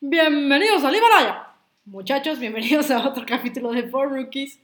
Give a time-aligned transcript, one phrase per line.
[0.00, 1.54] Bienvenidos al Himalaya.
[1.86, 4.60] Muchachos, bienvenidos a otro capítulo de Four Rookies.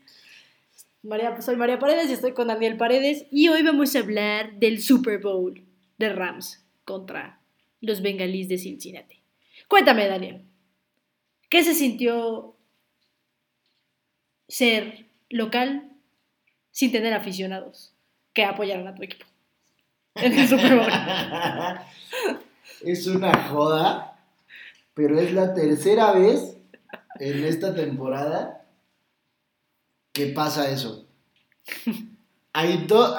[1.02, 4.82] María, soy María Paredes y estoy con Daniel Paredes y hoy vamos a hablar del
[4.82, 5.64] Super Bowl
[5.96, 7.40] de Rams contra
[7.80, 9.22] los Bengalíes de Cincinnati.
[9.68, 10.45] Cuéntame, Daniel,
[11.49, 12.55] ¿qué se sintió
[14.49, 15.93] ser local
[16.73, 17.95] sin tener aficionados
[18.35, 19.25] que apoyaran a tu equipo
[20.17, 20.93] en el Super Bowl?
[22.85, 24.11] es una joda,
[24.95, 26.56] pero es la tercera vez
[27.18, 28.67] en esta temporada
[30.12, 31.07] que pasa eso.
[32.53, 33.17] Hay dos,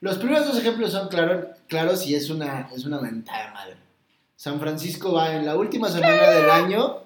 [0.00, 3.76] los primeros dos ejemplos son claro, claros y es una, es una mentada madre.
[4.36, 7.02] San Francisco va en la última semana del año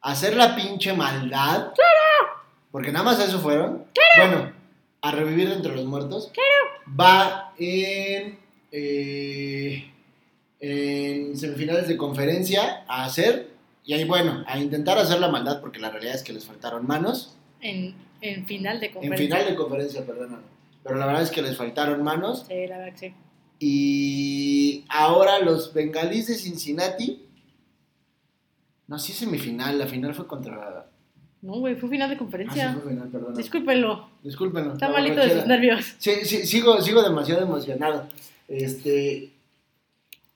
[0.00, 1.72] a hacer la pinche maldad.
[2.70, 3.84] Porque nada más a eso fueron.
[4.16, 4.52] Bueno,
[5.02, 6.32] a revivir entre los muertos.
[6.88, 8.38] Va en,
[8.72, 9.91] eh,
[10.64, 13.50] en semifinales de conferencia a hacer.
[13.84, 16.86] Y ahí, bueno, a intentar hacer la maldad porque la realidad es que les faltaron
[16.86, 17.34] manos.
[17.60, 19.26] En, en final de En conferencia.
[19.26, 20.42] final de conferencia, perdóname.
[20.84, 22.44] Pero la verdad es que les faltaron manos.
[22.48, 23.14] Sí, la verdad que sí.
[23.58, 27.22] Y ahora los bengalíes de Cincinnati.
[28.86, 29.78] No, sí es semifinal.
[29.78, 30.86] La final fue contra.
[31.40, 32.72] No, güey, fue final de Ah, conferencia.
[32.74, 33.34] sí fue final, perdón.
[33.34, 34.08] Discúlpenlo.
[34.22, 34.72] Discúlpenlo.
[34.74, 35.94] Está malito de sus nervios.
[35.98, 38.06] Sí, sí, sigo, sigo demasiado emocionado.
[38.48, 39.30] Este.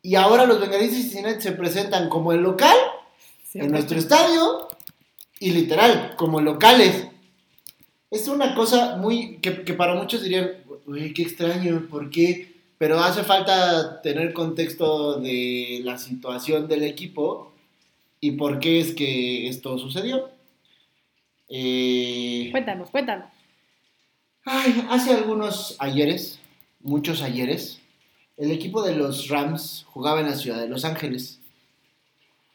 [0.06, 2.76] Y ahora los bengalíes de Cincinnati se presentan como el local
[3.54, 4.68] en nuestro estadio
[5.40, 7.08] y literal, como locales.
[8.08, 12.54] Es una cosa muy que, que para muchos dirían, uy, qué extraño, ¿por qué?
[12.78, 17.52] Pero hace falta tener contexto de la situación del equipo
[18.20, 20.30] y por qué es que esto sucedió.
[21.48, 23.28] Eh, Cuéntanos, cuéntanos.
[24.44, 26.38] Ay, hace algunos ayeres,
[26.78, 27.80] muchos ayeres,
[28.36, 31.38] el equipo de los Rams jugaba en la ciudad de Los Ángeles.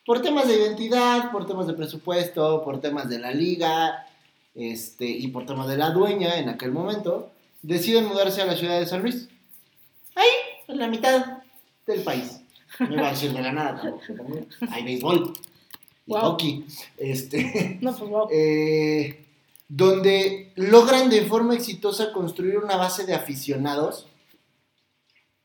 [0.06, 4.08] Por temas de identidad, por temas de presupuesto, por temas de la liga,
[4.56, 8.80] este, y por temas de la dueña en aquel momento, deciden mudarse a la ciudad
[8.80, 9.30] de San Luis.
[10.16, 10.28] Ahí,
[10.68, 11.42] en la mitad
[11.88, 12.42] del país.
[12.80, 14.46] No iba a decir de la nada tampoco.
[14.70, 15.34] Hay béisbol.
[16.08, 16.22] Y Wow.
[16.22, 16.66] hockey.
[16.98, 17.78] Este.
[17.82, 18.28] No, pues wow.
[18.34, 19.24] eh,
[19.68, 24.08] donde logran de forma exitosa construir una base de aficionados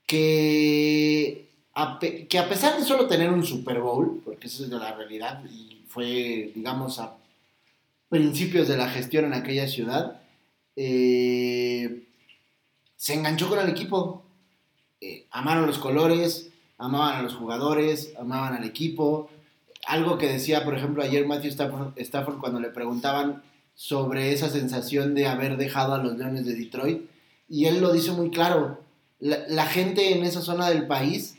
[0.06, 4.94] que a, que a pesar de solo tener un Super Bowl, porque esa es la
[4.94, 7.16] realidad, y fue, digamos, a
[8.08, 10.22] principios de la gestión en aquella ciudad,
[10.76, 12.04] eh,
[12.96, 14.22] se enganchó con el equipo.
[15.00, 19.28] Eh, amaron los colores, amaban a los jugadores, amaban al equipo.
[19.86, 23.42] Algo que decía, por ejemplo, ayer Matthew Stafford, Stafford cuando le preguntaban
[23.74, 27.02] sobre esa sensación de haber dejado a los Leones de Detroit,
[27.48, 28.80] y él lo dice muy claro.
[29.18, 31.36] La, la gente en esa zona del país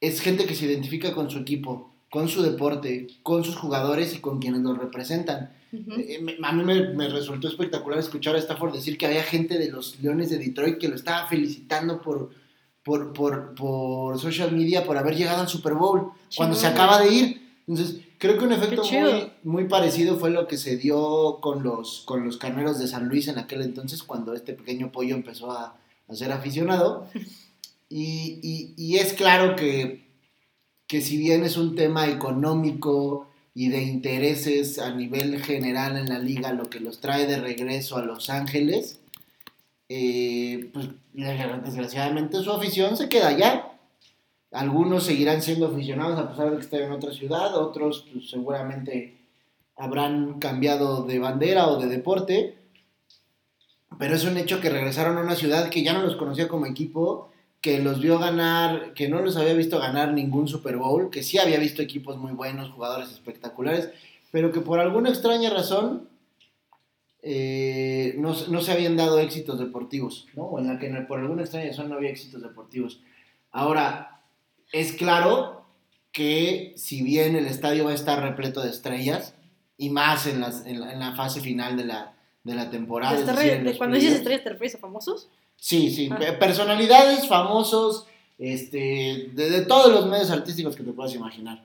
[0.00, 4.18] es gente que se identifica con su equipo, con su deporte, con sus jugadores y
[4.18, 5.52] con quienes los representan.
[5.72, 9.58] Eh, me- a mí me, me resultó espectacular escuchar a Stafford decir que había gente
[9.58, 12.30] de los Leones de Detroit que lo estaba felicitando por,
[12.82, 17.12] por, por, por social media por haber llegado al Super Bowl cuando se acaba de
[17.14, 17.50] ir.
[17.68, 18.82] Entonces, creo que un efecto
[19.44, 23.28] muy parecido fue lo que se dio con los, con los carneros de San Luis
[23.28, 25.76] en aquel entonces, cuando este pequeño pollo empezó a,
[26.10, 27.08] a ser aficionado.
[27.88, 30.06] Y, es claro que,
[30.86, 36.18] que si bien es un tema económico y de intereses a nivel general en la
[36.18, 39.00] liga, lo que los trae de regreso a Los Ángeles,
[39.88, 43.72] eh, pues desgraciadamente su afición se queda allá.
[44.52, 49.18] Algunos seguirán siendo aficionados a pesar de que estén en otra ciudad, otros pues, seguramente
[49.76, 52.59] habrán cambiado de bandera o de deporte,
[54.00, 56.64] pero es un hecho que regresaron a una ciudad que ya no los conocía como
[56.64, 57.30] equipo,
[57.60, 61.36] que los vio ganar, que no los había visto ganar ningún Super Bowl, que sí
[61.36, 63.90] había visto equipos muy buenos, jugadores espectaculares,
[64.30, 66.08] pero que por alguna extraña razón
[67.20, 70.44] eh, no, no se habían dado éxitos deportivos, ¿no?
[70.44, 73.02] O en la que por alguna extraña razón no había éxitos deportivos.
[73.50, 74.22] Ahora,
[74.72, 75.66] es claro
[76.10, 79.34] que si bien el estadio va a estar repleto de estrellas,
[79.76, 82.14] y más en, las, en, la, en la fase final de la,
[82.44, 83.14] de la temporada.
[83.14, 85.28] ¿Te es decir, de- cuando dices estrellas, ¿te refieres a famosos?
[85.56, 86.18] Sí, sí, Ah.
[86.18, 88.06] pe- personalidades, famosos,
[88.38, 91.62] este, de, de todos los medios artísticos que te puedas imaginar.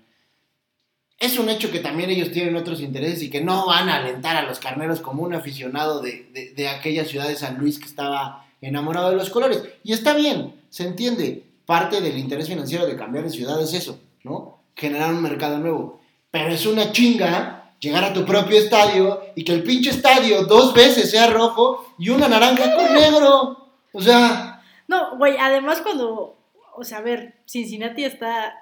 [1.18, 4.36] Es un hecho que también ellos tienen otros intereses y que no van a alentar
[4.36, 7.86] a los carneros como un aficionado de, de- de aquella ciudad de San Luis que
[7.86, 9.64] estaba enamorado de los colores.
[9.84, 11.44] Y está bien, se entiende.
[11.66, 14.60] Parte del interés financiero de cambiar de ciudad es eso, ¿no?
[14.76, 16.02] Generar un mercado nuevo.
[16.32, 20.74] Pero es una chinga llegar a tu propio estadio y que el pinche estadio dos
[20.74, 23.68] veces sea rojo y una naranja con negro.
[23.94, 26.36] O sea, No, güey, además cuando,
[26.76, 28.54] o sea, a ver, Cincinnati está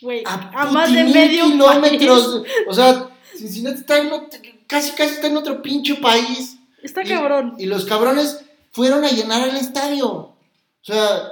[0.00, 2.40] Güey, a, a, más de medio kilómetros.
[2.42, 2.52] país.
[2.68, 6.56] O sea, Cincinnati está en otro- casi, casi está en otro pinche país.
[6.82, 7.54] Está Y- cabrón.
[7.58, 10.08] Y los cabrones fueron a llenar el estadio.
[10.10, 10.34] O
[10.82, 11.22] sea,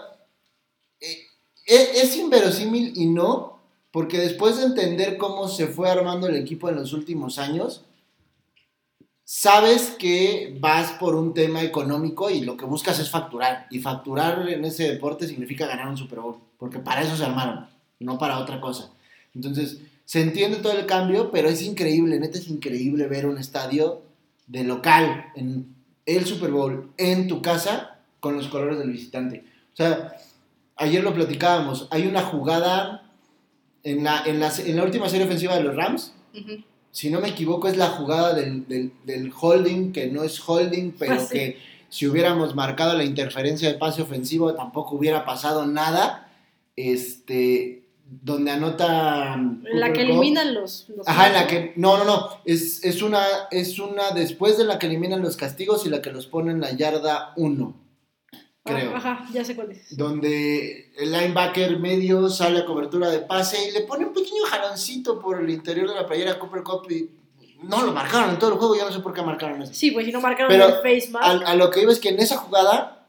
[1.00, 1.26] eh,
[1.66, 3.51] eh, es inverosímil y no,
[3.92, 7.84] porque después de entender cómo se fue armando el equipo en los últimos años,
[9.24, 13.66] sabes que vas por un tema económico y lo que buscas es facturar.
[13.70, 17.66] Y facturar en ese deporte significa ganar un Super Bowl, porque para eso se armaron,
[18.00, 18.90] no para otra cosa.
[19.34, 24.02] Entonces, se entiende todo el cambio, pero es increíble, neta es increíble ver un estadio
[24.46, 25.74] de local en
[26.06, 29.44] el Super Bowl en tu casa con los colores del visitante.
[29.72, 30.16] O sea,
[30.76, 33.01] ayer lo platicábamos, hay una jugada
[33.84, 36.14] en la, en la, en la última serie ofensiva de los Rams,
[36.90, 40.92] si no me equivoco, es la jugada del, del- del holding, que no es holding,
[40.98, 41.32] pero Ah, sí.
[41.34, 41.58] que
[41.88, 46.28] si hubiéramos marcado la interferencia de pase ofensivo tampoco hubiera pasado nada.
[46.76, 47.82] Este,
[48.22, 49.34] donde anota.
[49.34, 50.86] En la que eliminan los.
[50.94, 51.72] los Ajá, en la que.
[51.76, 52.28] No, no, no.
[52.44, 56.10] Es, es, una, es una después de la que eliminan los castigos y la que
[56.12, 57.74] los pone en la yarda 1.
[58.64, 58.94] Creo.
[58.96, 59.96] Ajá, ya sé cuál es.
[59.96, 65.20] Donde el linebacker medio sale a cobertura de pase y le pone un pequeño jaloncito
[65.20, 67.10] por el interior de la playera a Cooper Cup y
[67.64, 68.76] no lo marcaron en todo el juego.
[68.76, 69.74] Yo no sé por qué marcaron eso.
[69.74, 71.24] Sí, güey, si no marcaron Pero el face mask.
[71.24, 73.08] A, a lo que iba es que en esa jugada.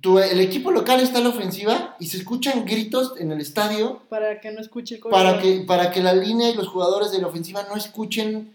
[0.00, 4.02] tu- el equipo local está en la ofensiva y se escuchan gritos en el estadio
[4.08, 7.20] Para que no escuche el para que, para que la línea y los jugadores de
[7.20, 8.52] la ofensiva no escuchen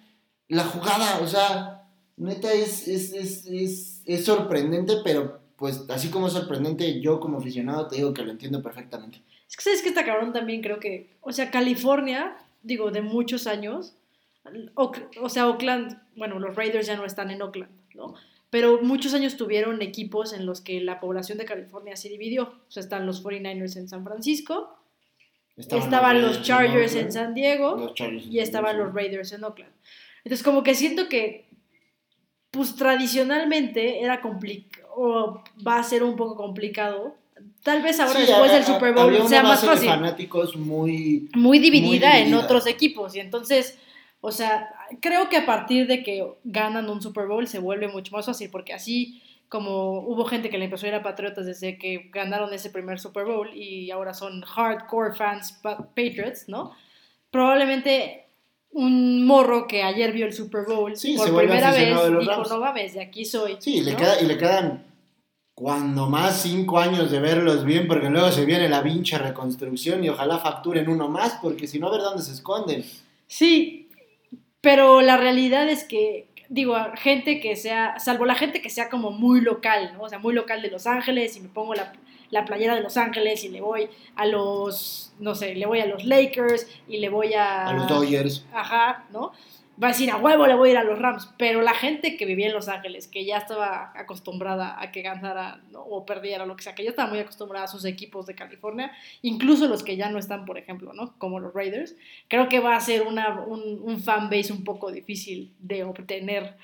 [0.49, 1.19] la jugada.
[1.23, 1.87] O sea,
[2.17, 7.37] neta es, es, es, es, es sorprendente, pero pues así como es sorprendente, yo como
[7.37, 9.21] aficionado te digo que lo entiendo perfectamente.
[9.49, 11.11] Es que sabes que está cabrón también, creo que.
[11.21, 13.95] O sea, California, digo, de muchos años.
[14.75, 18.13] Oak- o sea, Oakland, bueno, los Raiders ya no están en Oakland, ¿no?
[18.49, 22.43] Pero muchos años tuvieron equipos en los que la población de California se dividió.
[22.67, 24.77] O sea, están los 49ers en San Francisco,
[25.55, 29.71] estaban, los Chargers en Oakland, San Diego en y estaban los Raiders en Oakland.
[30.23, 31.45] Entonces, como que siento que,
[32.51, 37.15] pues tradicionalmente era complicado, o va a ser un poco complicado.
[37.63, 39.89] Tal vez ahora Sí, después a- del Super Bowl una sea más de fácil.
[39.89, 42.43] fanáticos muy Muy dividida, en dividida.
[42.45, 43.15] otros equipos.
[43.15, 43.77] Y entonces,
[44.21, 44.69] o sea,
[45.01, 48.49] creo que a partir de que ganan un Super Bowl se vuelve mucho más fácil,
[48.51, 52.51] porque así como hubo gente que le empezó a ir a Patriotas desde que ganaron
[52.53, 56.71] ese primer Super Bowl y ahora son hardcore fans pa- Patriots, ¿no?
[57.29, 58.22] Probablemente
[58.73, 62.93] un morro que ayer vio el Super Bowl Sí, por primera vez dijo, no mames,
[62.93, 63.57] de aquí soy.
[63.59, 64.93] Sí, le queda, y le quedan
[65.53, 70.09] cuando más cinco años de verlos bien, porque luego se viene la pinche reconstrucción y
[70.09, 72.83] ojalá facturen uno más, porque si no, a ver dónde se esconden.
[73.27, 73.89] Sí,
[74.61, 78.89] pero la realidad es que, digo, a gente que sea, salvo la gente que sea
[78.89, 80.03] como muy local, ¿no?
[80.03, 81.93] O sea, muy local de Los Ángeles y me pongo la,
[82.33, 85.85] la playera de Los Ángeles y le voy a los, no sé, le voy a
[85.85, 87.67] los Lakers y le voy a...
[87.67, 88.45] A los Dodgers.
[88.51, 89.31] Ajá, ¿no?
[89.81, 92.17] Va a decir, a huevo le voy a ir a los Rams, pero la gente
[92.17, 95.81] que vivía en Los Ángeles, que ya estaba acostumbrada a que ganara ¿no?
[95.81, 98.91] o perdiera, lo que sea, que ya estaba muy acostumbrada a sus equipos de California,
[99.21, 101.17] incluso los que ya no están, por ejemplo, ¿no?
[101.17, 101.95] Como los Raiders,
[102.27, 106.55] creo que va a ser una, un, un fanbase un poco difícil de obtener.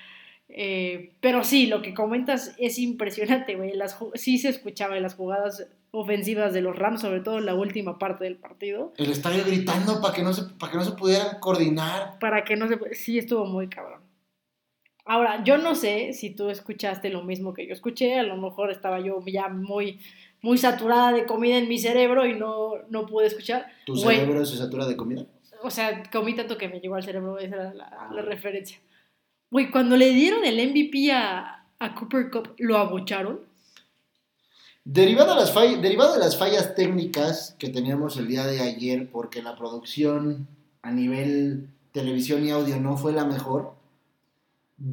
[0.50, 3.74] Eh, pero sí, lo que comentas es impresionante, güey.
[3.74, 7.56] Las, sí se escuchaba en las jugadas ofensivas de los Rams, sobre todo en la
[7.56, 8.94] última parte del partido.
[8.98, 12.18] El estadio gritando para que, no se, para que no se pudieran coordinar.
[12.20, 12.78] para que no se...
[12.96, 14.02] Sí, estuvo muy cabrón.
[15.06, 18.70] Ahora, yo no sé si tú escuchaste lo mismo que yo escuché, a lo mejor
[18.70, 20.00] estaba yo ya muy,
[20.42, 23.66] muy saturada de comida en mi cerebro y no, no pude escuchar.
[23.86, 25.26] ¿Tu cerebro se satura de comida?
[25.64, 28.80] O sea, comí tanto que me llegó al cerebro, esa era la, la referencia.
[29.52, 33.40] Güey, cuando le dieron el MVP a, a Cooper Cup, ¿lo abucharon?
[34.86, 39.10] Derivado, a las fall- derivado de las fallas técnicas que teníamos el día de ayer,
[39.12, 40.48] porque la producción
[40.82, 43.74] a nivel televisión y audio no fue la mejor,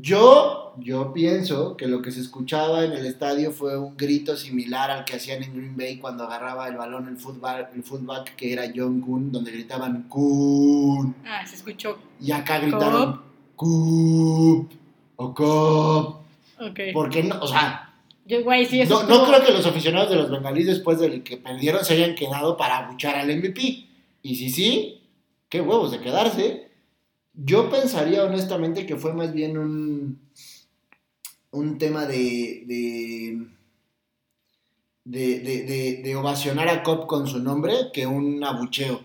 [0.00, 4.90] yo, yo pienso que lo que se escuchaba en el estadio fue un grito similar
[4.90, 8.52] al que hacían en Green Bay cuando agarraba el balón el fullback, el fullback que
[8.52, 11.98] era John Kuhn, donde gritaban Kuhn, Ah, se escuchó.
[12.20, 13.20] y acá gritaron
[13.56, 14.70] Kup
[15.16, 16.20] o Cop,
[16.60, 16.80] Ok.
[16.92, 17.94] porque no, o sea,
[18.26, 21.36] Yo, güey, sí, eso no, creo que los aficionados de los bengalíes después del que
[21.36, 23.86] perdieron se hayan quedado para abuchar al MVP.
[24.22, 25.00] Y si sí,
[25.48, 26.68] qué huevos de quedarse.
[27.34, 30.18] Yo pensaría honestamente que fue más bien un,
[31.52, 33.46] un tema de, de,
[35.04, 39.02] de, de- de- de ovacionar a Cop con su nombre que un abucheo.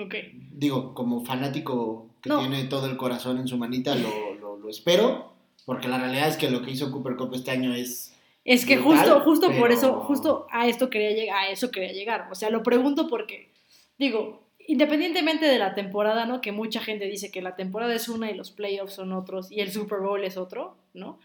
[0.00, 0.14] Ok.
[0.52, 2.40] Digo, como fanático que No.
[2.40, 5.30] tiene todo el corazón en su manita, lo, lo- lo espero.
[5.66, 8.78] Porque la realidad es que lo que hizo Cooper Cup este año es Es que
[8.78, 12.28] brutal, justo, justo por eso, justo a esto quería llegar, a eso quería llegar.
[12.30, 13.50] O sea, lo pregunto porque,
[13.98, 16.40] digo, independientemente de la temporada, ¿no?
[16.40, 19.60] Que mucha gente dice que la temporada es una y los playoffs son otros y
[19.60, 21.18] el Super Bowl es otro, ¿no?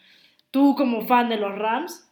[0.52, 2.08] Tú como fan de los Rams,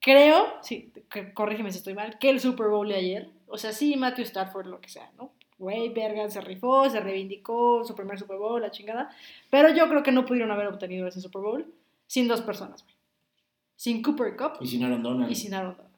[0.00, 0.92] creo, sí,
[1.34, 4.66] corrígeme si estoy mal, que el Super Bowl de ayer, o sea, sí, Matthew Stafford,
[4.66, 5.32] lo que sea, ¿no?
[5.58, 9.10] Güey, Bergan se rifó, se reivindicó, su primer Super Bowl, la chingada,
[9.50, 11.66] pero yo creo que no pudieron haber obtenido ese Super Bowl
[12.06, 12.94] sin dos personas, güey.
[13.76, 15.30] Sin Cooper Cup Y sin Aaron Donald.
[15.30, 15.94] y sin Aaron Donald.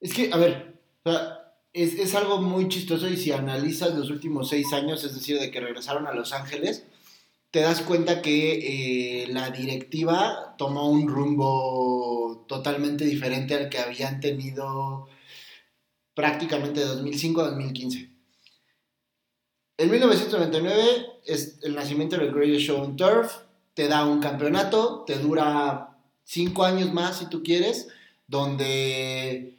[0.00, 4.10] Es que, a ver, o sea, es, es algo muy chistoso y si analizas los
[4.10, 6.86] últimos seis años, es decir, de que regresaron a Los Ángeles,
[7.54, 14.18] te das cuenta que eh, la directiva tomó un rumbo totalmente diferente al que habían
[14.18, 15.08] tenido
[16.14, 18.10] prácticamente de 2005 a 2015.
[19.76, 23.38] En 1999 es el nacimiento del Greatest Show on Turf,
[23.74, 27.88] te da un campeonato, te dura cinco años más si tú quieres,
[28.28, 29.58] donde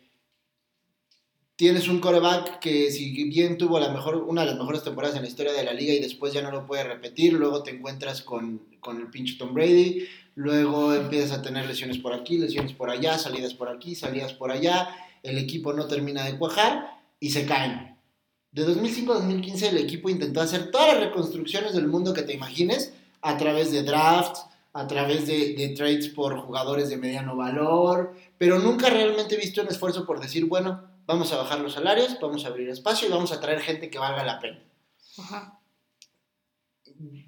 [1.57, 5.23] tienes un coreback que si bien tuvo la mejor, una de las mejores temporadas en
[5.23, 8.21] la historia de la liga y después ya no lo puede repetir, luego te encuentras
[8.21, 12.89] con, con el pinche Tom Brady, luego empiezas a tener lesiones por aquí, lesiones por
[12.89, 14.87] allá, salidas por aquí, salidas por allá,
[15.23, 17.94] el equipo no termina de cuajar y se caen.
[18.55, 22.31] De 2005 a 2015 el equipo intentó hacer todas las reconstrucciones del mundo que te
[22.31, 28.15] imagines a través de drafts, a través de, de trades por jugadores de mediano valor,
[28.37, 32.17] pero nunca realmente he visto un esfuerzo por decir, bueno, vamos a bajar los salarios,
[32.21, 34.63] vamos a abrir espacio y vamos a traer gente que valga la pena.
[35.17, 35.59] Ajá.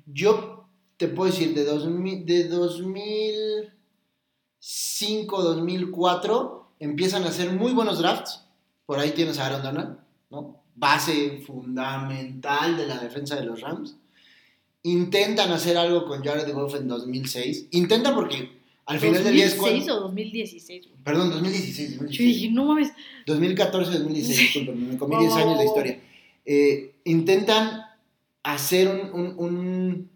[0.06, 8.46] Yo te puedo decir, de, 2000, de 2005, 2004, empiezan a hacer muy buenos drafts.
[8.86, 9.98] Por ahí tienes a Aaron Donald,
[10.30, 10.57] ¿no?
[10.78, 13.98] Base fundamental de la defensa de los Rams.
[14.84, 17.68] Intentan hacer algo con Jared Goff en 2006.
[17.72, 19.98] Intentan porque al final del día es ¿2006 cuando...
[19.98, 20.88] o 2016?
[20.88, 21.04] güey?
[21.04, 21.90] Perdón, 2016.
[21.90, 22.36] Yo 2016.
[22.36, 22.94] dije, no mames.
[23.26, 26.00] 2014, 2016, discúlpenme, me comí Wow, 10 wow, años de historia.
[26.46, 27.82] Eh, intentan
[28.44, 30.10] hacer un, un, un,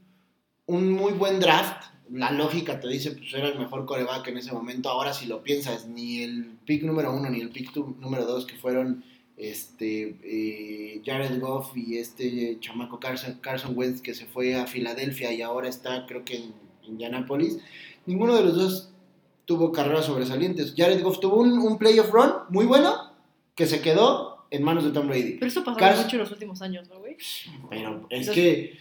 [0.68, 1.88] un muy buen draft.
[2.10, 4.90] La lógica te dice, pues era el mejor coreback en ese momento.
[4.90, 8.56] Ahora, si lo piensas, ni el pick número uno ni el pick número dos, que
[8.56, 9.04] fueron
[9.38, 15.32] este, eh, Jared Goff y este chamaco Carson, Carson Wentz, que se fue a Filadelfia
[15.34, 17.58] y ahora está, creo que en Indianapolis.
[18.06, 18.90] Ninguno de los dos
[19.46, 20.74] tuvo carreras sobresalientes.
[20.78, 23.12] Jared Goff tuvo un, un playoff run muy bueno
[23.56, 25.34] que se quedó en manos de Tom Brady.
[25.34, 27.18] Pero eso pasó Carson- mucho en los últimos años, ¿no, güey?
[27.70, 28.78] Pero es Entonces- que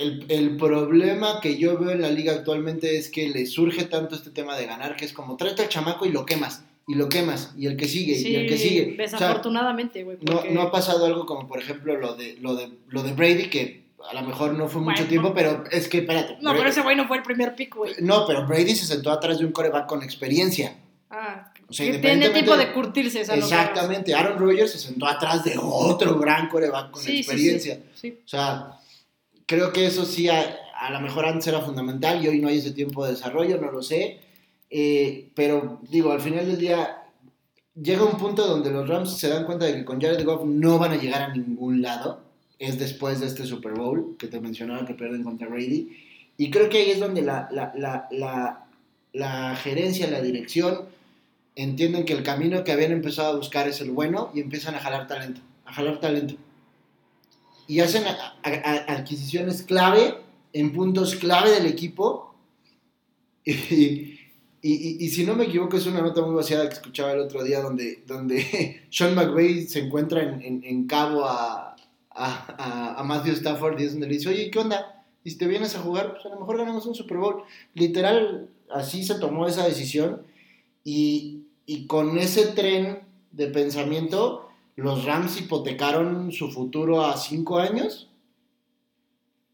[0.00, 4.14] el, el problema que yo veo en la liga actualmente es que le surge tanto
[4.16, 7.08] este tema de ganar que es como tráete al chamaco y lo quemas, y lo
[7.08, 8.94] quemas, y el que sigue, y el que sigue.
[8.98, 10.18] Desafortunadamente, güey.
[10.20, 13.12] no, porque- no ha pasado algo como por ejemplo lo de, lo de, lo de
[13.12, 15.08] Brady, que a lo mejor no fue mucho Bueno.
[15.08, 16.36] tiempo, pero es que espérate.
[16.42, 17.94] No, Brady- pero ese güey no fue el primer pick, güey.
[18.00, 20.76] no, pero Brady se sentó atrás de un coreback con experiencia.
[21.10, 23.20] Ah, O sea, que tiene tiempo de curtirse.
[23.20, 27.76] los Exactamente, Aaron Rodgers se sentó atrás de otro gran coreback con Sí, experiencia.
[27.94, 28.18] sí, sí.
[28.24, 28.72] O sea,
[29.46, 32.58] creo que eso sí, a, a lo mejor antes era fundamental y hoy no hay
[32.58, 34.20] ese tiempo de desarrollo, no lo sé.
[34.76, 37.04] Eh, pero digo, al final del día
[37.80, 40.78] llega un punto donde los Rams se dan cuenta de que con Jared Goff no
[40.80, 42.22] van a llegar a ningún lado.
[42.58, 45.96] Es después de este Super Bowl que te mencionaba que pierden contra Brady.
[46.38, 48.66] Y creo que ahí es donde la, la, la, la,
[49.12, 50.86] la gerencia, la dirección,
[51.54, 54.80] entienden que el camino que habían empezado a buscar es el bueno y empiezan a
[54.80, 56.34] jalar talento, a jalar talento.
[57.68, 60.16] Y hacen a- a- a- adquisiciones clave
[60.52, 62.34] en puntos clave del equipo.
[63.46, 64.13] Y,
[64.72, 67.60] y- si no me equivoco, es una nota muy vaciada que escuchaba el otro día
[67.60, 71.76] donde, donde Sean McVay se encuentra en, en- en cabo a,
[72.10, 75.04] a- a- a Matthew Stafford y es donde le dice, oye, ¿qué onda?
[75.22, 77.42] Y si te vienes a jugar, pues a lo mejor ganamos un Super Bowl.
[77.74, 80.22] Literal, así se tomó esa decisión
[80.84, 83.00] y, y con ese tren
[83.32, 88.08] de pensamiento, los Rams hipotecaron su futuro a cinco años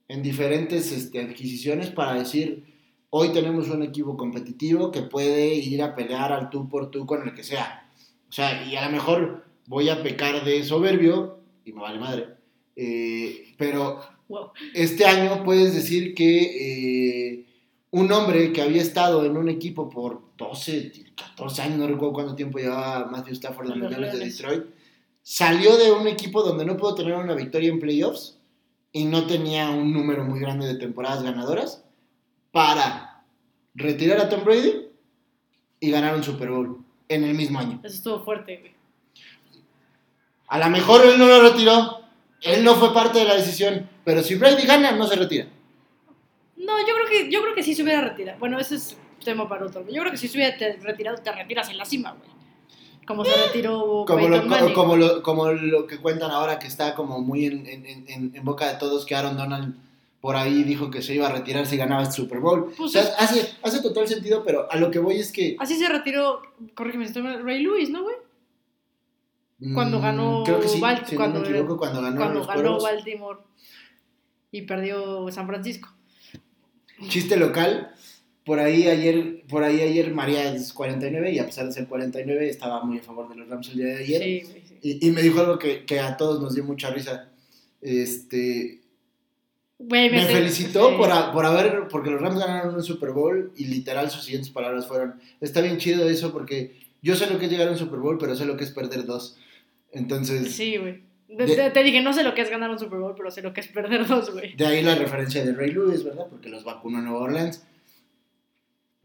[0.09, 2.65] en diferentes este, adquisiciones para decir,
[3.11, 7.27] hoy tenemos un equipo competitivo que puede ir a pelear al tú por tú con
[7.27, 7.89] el que sea.
[8.29, 12.29] O sea, y a lo mejor voy a pecar de soberbio, y me vale madre,
[12.77, 14.51] eh, pero Wow.
[14.75, 17.47] este año puedes decir que eh,
[17.91, 22.35] un hombre que había estado en un equipo por 12, 14 años, no recuerdo cuánto
[22.37, 24.25] tiempo llevaba Matthew Stafford en los Leones de.
[24.25, 24.65] Detroit,
[25.23, 28.39] salió de un equipo donde no pudo tener una victoria en playoffs
[28.93, 31.85] y no tenía un número muy grande de temporadas ganadoras
[32.53, 33.23] para
[33.75, 34.89] retirar a Tom Brady
[35.81, 37.81] y ganar un Super Bowl en el mismo año.
[37.83, 38.75] Eso estuvo fuerte, güey.
[40.49, 42.01] A lo mejor él no lo retiró,
[42.43, 45.47] él no fue parte de la decisión, pero si Brady gana, no se retira.
[46.57, 48.39] No, yo creo que, yo creo que sí se hubiera retirado.
[48.39, 49.87] Bueno, ese es tema para otro.
[49.89, 52.29] Yo creo que si se hubiera retirado, te retiras en la cima, güey.
[53.07, 54.75] Como se retiró Como lo, Manning.
[54.75, 58.45] como, lo, como lo que cuentan ahora que está como muy en, en- en- en
[58.45, 59.75] boca de todos que Aaron Donald
[60.21, 62.67] por ahí dijo que se iba a retirar si ganaba el Super Bowl.
[62.77, 65.57] Pues o sea, es- hace, hace total sentido, pero a lo que voy es que...
[65.59, 66.43] Así se retiró,
[66.75, 68.17] corrígeme si estoy mal, Ray Lewis, ¿no, güey?
[69.75, 72.81] Cuando mm, ganó Creo que sí, si cuando- no me equivoco, cuando ganó Cuando ganó.
[72.81, 73.41] Baltimore
[74.53, 75.89] y perdió San Francisco.
[77.09, 77.91] Chiste local,
[78.45, 82.49] por ahí ayer, por ahí ayer María es 49 y a pesar de ser 49
[82.49, 84.23] estaba muy a favor de los Rams el día de ayer.
[84.23, 84.79] Sí, sí.
[84.83, 87.31] Y, y me dijo algo que, que a todos nos dio mucha risa.
[87.81, 88.80] Este,
[90.11, 94.11] Me felicitó por, a- por haber, porque los Rams ganaron un Super Bowl y literal
[94.11, 97.69] sus siguientes palabras fueron, está bien chido eso porque yo sé lo que es llegar
[97.69, 99.39] a un Super Bowl, pero sé lo que es perder dos.
[99.93, 101.03] Entonces, Sí, güey.
[101.37, 103.53] Te, te dije, no sé lo que es ganar un Super Bowl, pero sé lo
[103.53, 104.55] que es perder dos, güey.
[104.57, 106.27] de ahí la referencia de Ray Lewis, ¿verdad?
[106.29, 107.65] Porque los vacunó en Nueva Orleans.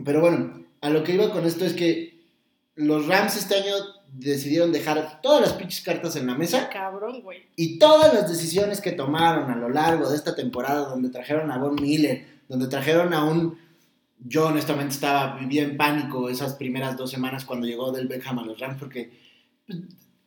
[0.04, 2.16] Pero bueno, a lo que iba con esto es que
[2.76, 3.74] los Rams este año
[4.18, 7.44] decidieron dejar todas las pinches cartas en la mesa Cabrón, güey.
[7.56, 11.58] Y todas las decisiones que tomaron a lo largo de esta temporada, donde trajeron a
[11.58, 13.58] Von Miller, donde trajeron a un...
[14.20, 18.46] Yo honestamente estaba, vivía en pánico esas primeras dos semanas cuando llegó Del Beckham a
[18.46, 19.12] los Rams, porque
[19.68, 19.80] pues,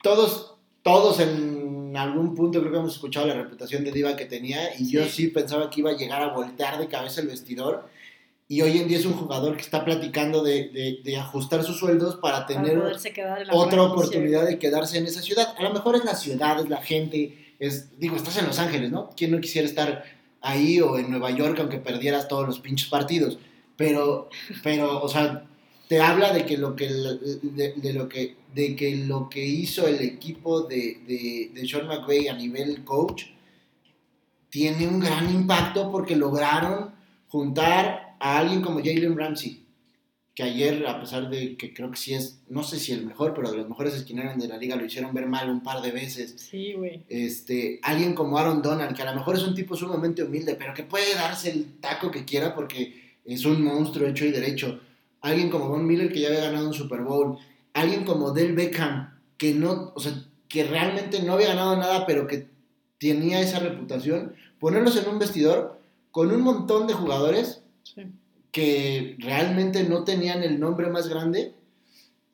[0.03, 4.79] todos, todos en algún punto creo que hemos escuchado la reputación de diva que tenía
[4.79, 5.11] y yo Sí.
[5.11, 7.89] sí pensaba que iba a llegar a voltear de cabeza el vestidor.
[8.51, 11.79] Y hoy en día es un jugador que está platicando de, de- de ajustar sus
[11.79, 12.79] sueldos para tener
[13.53, 15.55] otra oportunidad de quedarse en esa ciudad.
[15.59, 18.91] A lo mejor es la ciudad, es la gente, es, digo, estás en Los Ángeles,
[18.91, 19.11] ¿no?
[19.15, 20.03] ¿Quién no quisiera estar
[20.41, 23.39] ahí o en Nueva York aunque perdieras todos los pinches partidos?
[23.77, 24.31] Pero,
[24.63, 25.45] pero, o sea,
[25.87, 29.87] te habla de que lo que, de, de lo que, de que lo que hizo
[29.87, 33.25] el equipo de, de, de Sean McVay a nivel coach
[34.49, 36.95] tiene un gran impacto porque lograron
[37.29, 39.65] juntar a alguien como Jalen Ramsey,
[40.35, 43.35] que ayer, a pesar de que creo que sí es, no sé si el mejor,
[43.35, 45.91] pero de los mejores esquineros de la liga lo hicieron ver mal un par de
[45.91, 46.37] veces.
[46.37, 47.05] Sí, güey.
[47.09, 50.75] Este, alguien como Aaron Donald, que a lo mejor es un tipo sumamente humilde, pero
[50.75, 54.79] que puede darse el taco que quiera porque es un monstruo hecho y derecho.
[55.23, 57.37] Alguien como Von Miller, que ya había ganado un Super Bowl.
[57.73, 60.13] Alguien como Del Beckham, que no, o sea,
[60.49, 62.47] que realmente no había ganado nada, pero que
[62.99, 64.35] tenía esa reputación.
[64.61, 65.81] Ponerlos en un vestidor
[66.13, 67.63] con un montón de jugadores
[68.53, 71.55] Que realmente no tenían el nombre más grande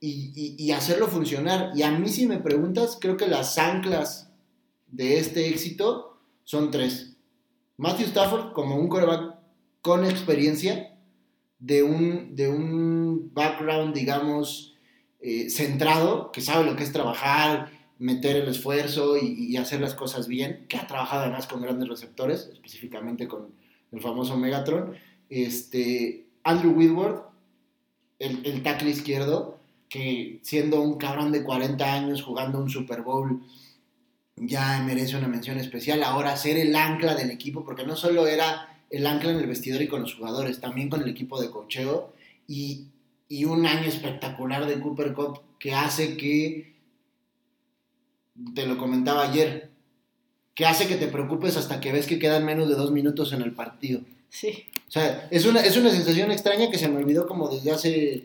[0.01, 1.73] y, y- y hacerlo funcionar.
[1.75, 4.31] Y a mí si me preguntas, creo que las anclas
[4.89, 7.17] de este éxito son tres.
[7.77, 9.35] Matthew Stafford como un coreback
[9.83, 10.91] con experiencia,
[11.59, 14.75] de un, de un background, digamos,
[15.21, 19.95] eh, centrado, que sabe lo que es trabajar, meter el esfuerzo y, y hacer las
[19.95, 23.49] cosas bien, que ha trabajado además con grandes receptores, específicamente con
[23.93, 24.95] el famoso Megatron.
[25.29, 27.25] Este, Andrew Whitworth,
[28.19, 29.59] el, el tackle izquierdo,
[29.89, 33.43] que siendo un cabrón de 40 años jugando un Super Bowl,
[34.37, 36.03] ya merece una mención especial.
[36.03, 39.83] Ahora ser el ancla del equipo, porque no solo era el ancla en el vestidor
[39.83, 42.13] y con los jugadores, también con el equipo de cocheo.
[42.47, 42.89] Y,
[43.29, 46.75] y un año espectacular de Cooper Cup que hace que,
[48.55, 49.71] te lo comentaba ayer,
[50.55, 53.43] que hace que te preocupes hasta que ves que quedan menos de dos minutos en
[53.43, 54.01] el partido.
[54.35, 54.67] Sí.
[54.89, 58.25] O sea, es una, es una sensación extraña que se me olvidó como desde hace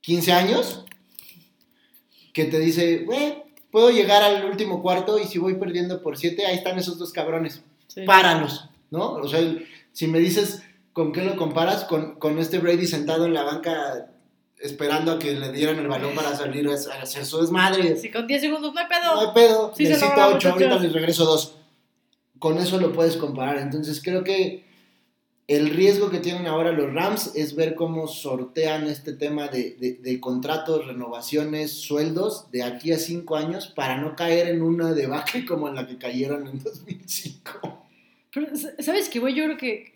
[0.00, 0.84] 15 años,
[2.32, 6.46] que te dice, güey, puedo llegar al último cuarto y si voy perdiendo por 7,
[6.46, 8.02] ahí están esos dos cabrones, sí.
[8.02, 9.12] páralos, ¿no?
[9.12, 9.40] O sea,
[9.92, 10.62] si me dices
[10.92, 14.10] con qué lo comparas, con, con este Brady sentado en la banca
[14.58, 17.96] esperando a que le dieran el balón para salir a a hacer su desmadre.
[17.96, 19.34] Sí, con 10 segundos no hay No hay pedo.
[19.34, 21.56] pedo, Sí necesito logra, 8, ahorita les regreso 2.
[22.40, 23.58] Con eso lo puedes comparar.
[23.58, 24.69] Entonces creo que
[25.50, 30.20] el riesgo que tienen ahora los Rams es ver cómo sortean este tema de, de-
[30.20, 35.68] contratos, renovaciones, sueldos de aquí a 5 años para no caer en una debacle como
[35.68, 37.84] en la que cayeron en 2005.
[38.32, 38.46] Pero,
[38.78, 39.34] ¿sabes qué, güey?
[39.34, 39.92] Yo creo que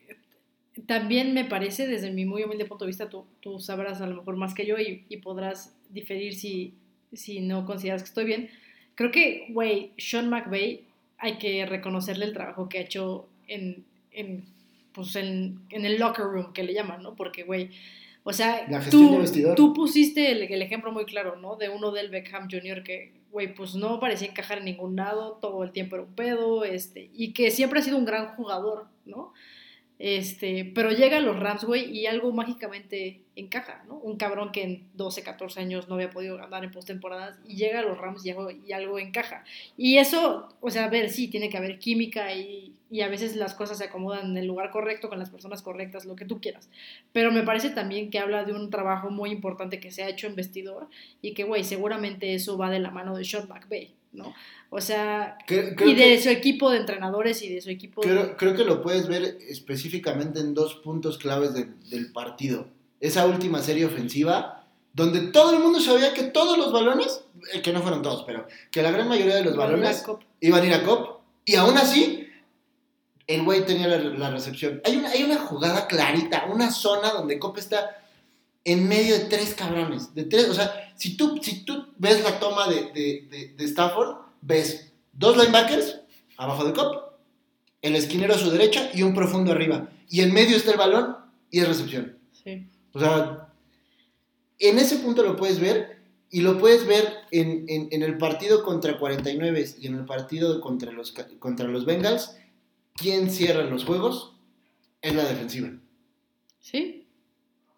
[0.86, 4.16] también me parece, desde mi muy humilde punto de vista, tú, tú sabrás a lo
[4.16, 6.74] mejor más que yo y, y podrás diferir si,
[7.12, 8.50] si no consideras que estoy bien.
[8.96, 10.84] Creo que, güey, Sean McVay,
[11.18, 14.52] hay que reconocerle el trabajo que ha hecho en, en,
[14.94, 17.14] pues en, en el locker room, que le llaman, ¿no?
[17.14, 17.70] Porque, güey,
[18.22, 19.22] o sea, tú,
[19.54, 21.56] tú pusiste el, el ejemplo muy claro, ¿no?
[21.56, 22.82] De uno del Beckham Jr.
[22.82, 26.64] que, güey, pues no parecía encajar en ningún lado, todo el tiempo era un pedo,
[26.64, 29.34] este, y que siempre ha sido un gran jugador, ¿no?
[29.98, 33.94] Este, pero llega a los Rams, güey, y algo mágicamente encaja, ¿no?
[33.94, 37.80] Un cabrón que en 12, 14 años no había podido ganar en postemporadas y llega
[37.80, 39.44] a los Rams y algo, y algo encaja.
[39.76, 43.34] Y eso, o sea, a ver, sí, tiene que haber química y, y a veces
[43.34, 46.40] las cosas se acomodan en el lugar correcto, con las personas correctas, lo que tú
[46.40, 46.68] quieras.
[47.12, 50.28] Pero me parece también que habla de un trabajo muy importante que se ha hecho
[50.28, 50.86] en vestidor
[51.20, 54.32] y que, güey, seguramente eso va de la mano de Sean McVay, ¿no?
[54.70, 58.00] O sea, Creo- creo y de que- su equipo de entrenadores y de su equipo...
[58.00, 62.68] de- Creo, creo que lo puedes ver específicamente en dos puntos claves de- del partido.
[63.00, 67.72] Esa última serie ofensiva, donde todo el mundo sabía que todos los balones, eh, que
[67.72, 70.22] no fueron todos, pero que la gran mayoría de los balones Cop.
[70.40, 72.23] iban a ir a Cop, y aún así,
[73.26, 74.80] el güey tenía la, la recepción.
[74.84, 78.00] Hay una, hay una jugada clarita, una zona donde Cop está
[78.64, 82.38] en medio de tres cabrones, de tres, o sea, si tú, si tú ves la
[82.40, 86.00] toma de, de, de- de Stafford, ves dos linebackers
[86.36, 87.12] abajo de Cop,
[87.82, 89.88] el esquinero a su derecha y un profundo arriba.
[90.08, 91.16] Y en medio está el balón
[91.50, 92.16] y es recepción.
[92.32, 92.66] Sí.
[92.94, 93.48] O sea,
[94.58, 95.98] en ese punto lo puedes ver
[96.30, 100.60] y lo puedes ver en, en- en el partido contra 49 y en el partido
[100.60, 102.36] contra los, contra los Bengals.
[102.94, 104.32] ¿Quién cierra los juegos?
[105.02, 105.70] Es la defensiva.
[106.60, 107.06] ¿Sí?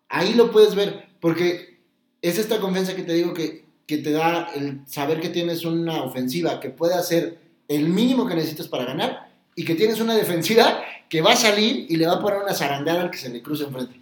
[0.09, 1.81] Ahí lo puedes ver, porque
[2.23, 6.03] es esta confianza que te digo que, que te da el saber que tienes una
[6.03, 10.83] ofensiva que puede hacer el mínimo que necesitas para ganar y que tienes una defensiva
[11.09, 13.43] que va a salir y le va a poner una zarandada al que se le
[13.43, 14.01] cruce enfrente.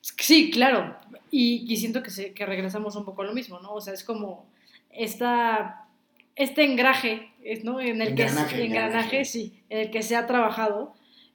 [0.00, 0.96] Sí, claro.
[1.30, 3.74] Y, y siento que, se, que regresamos un poco a lo mismo, ¿no?
[3.74, 4.46] O sea, es como
[4.90, 5.81] esta,
[6.36, 7.30] este engraje,
[7.62, 7.80] ¿no?
[7.80, 9.24] En el que Engranaje, engranaje, engranaje.
[9.24, 10.94] sí, en el que se ha trabajado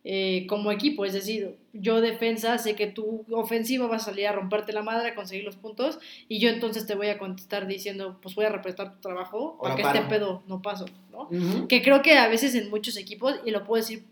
[0.10, 1.04] eh, como equipo.
[1.04, 5.10] Es decir, yo defensa sé que tu ofensiva va a salir a romperte la madre,
[5.10, 8.50] a conseguir los puntos, y yo entonces te voy a contestar diciendo, pues voy a
[8.50, 10.00] respetar tu trabajo, porque paro.
[10.00, 11.68] este pedo no paso, ¿no?
[11.68, 14.06] Que creo que a veces en muchos equipos, y lo puedo decir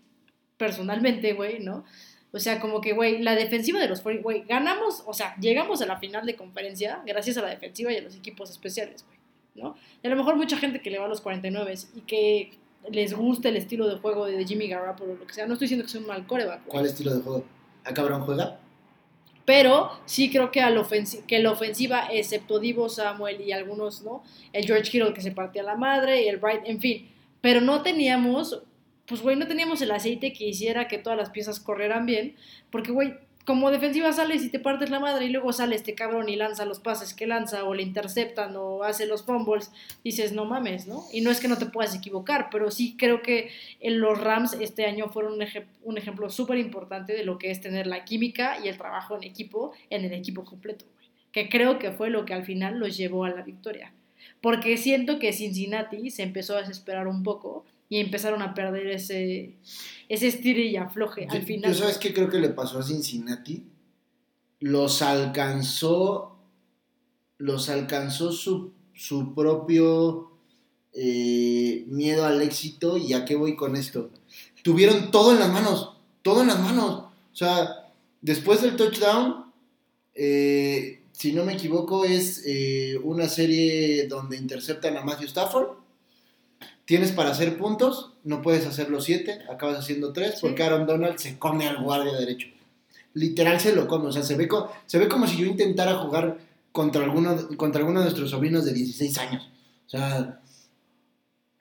[0.57, 1.85] personalmente, güey, ¿no?
[2.33, 5.81] O sea, como que, güey, la defensiva de los 40, güey, ganamos, o sea, llegamos
[5.81, 9.14] a la final de conferencia gracias a la defensiva y a los equipos especiales, güey,
[9.55, 9.75] ¿no?
[10.03, 12.51] Y a lo mejor mucha gente que le va a los 49 y que
[12.91, 15.65] les gusta el estilo de juego de Jimmy Garoppolo o lo que sea, no estoy
[15.65, 16.65] diciendo que sea un mal coreback.
[16.67, 17.43] ¿Cuál estilo de juego?
[17.83, 18.59] ¿A cabrón juega?
[19.45, 24.23] Pero sí creo que, al ofensi- que la ofensiva, excepto Divo Samuel y algunos, ¿no?
[24.53, 27.09] El George Kittle que se partía la madre y el Bright, en fin.
[27.41, 28.63] Pero no teníamos,
[29.05, 32.35] pues, güey, no teníamos el aceite que hiciera que todas las piezas corrieran bien.
[32.71, 33.13] Porque, güey,
[33.45, 36.65] como defensiva sales y te partes la madre y luego sale este cabrón y lanza
[36.65, 39.71] los pases que lanza o le interceptan o hace los fumbles,
[40.03, 41.03] dices, no mames, ¿no?
[41.13, 44.53] Y no es que no te puedas equivocar, pero sí creo que en los Rams
[44.59, 48.03] este año fueron un, eje- un ejemplo súper importante de lo que es tener la
[48.03, 50.85] química y el trabajo en equipo, en el equipo completo.
[51.31, 53.93] Que creo que fue lo que al final los llevó a la victoria.
[54.41, 59.55] Porque siento que Cincinnati se empezó a desesperar un poco y empezaron a perder ese,
[60.09, 61.71] ese estire y afloje al Yo- final.
[61.73, 63.63] Yo sabes qué creo que le pasó a Cincinnati.
[64.59, 66.37] Los alcanzó.
[67.37, 70.31] Los alcanzó su, su propio
[70.93, 72.97] eh, miedo al éxito.
[72.97, 74.09] ¿Y a qué voy con esto?
[74.63, 75.91] Tuvieron todo en las manos.
[76.21, 77.03] Todo en las manos.
[77.31, 77.89] O sea,
[78.21, 79.45] después del touchdown.
[80.15, 85.77] eh, si no me equivoco, es eh, una serie donde interceptan a Matthew Stafford.
[86.85, 91.17] Tienes para hacer puntos, no puedes hacer los siete, acabas haciendo tres, porque Aaron Donald
[91.17, 92.47] se come al guardia derecho.
[93.15, 95.95] Literal se lo come, o sea, se ve, co- se ve como si yo intentara
[95.95, 96.37] jugar
[96.71, 99.49] contra alguno, contra alguno de nuestros sobrinos de 16 años.
[99.87, 100.41] O sea,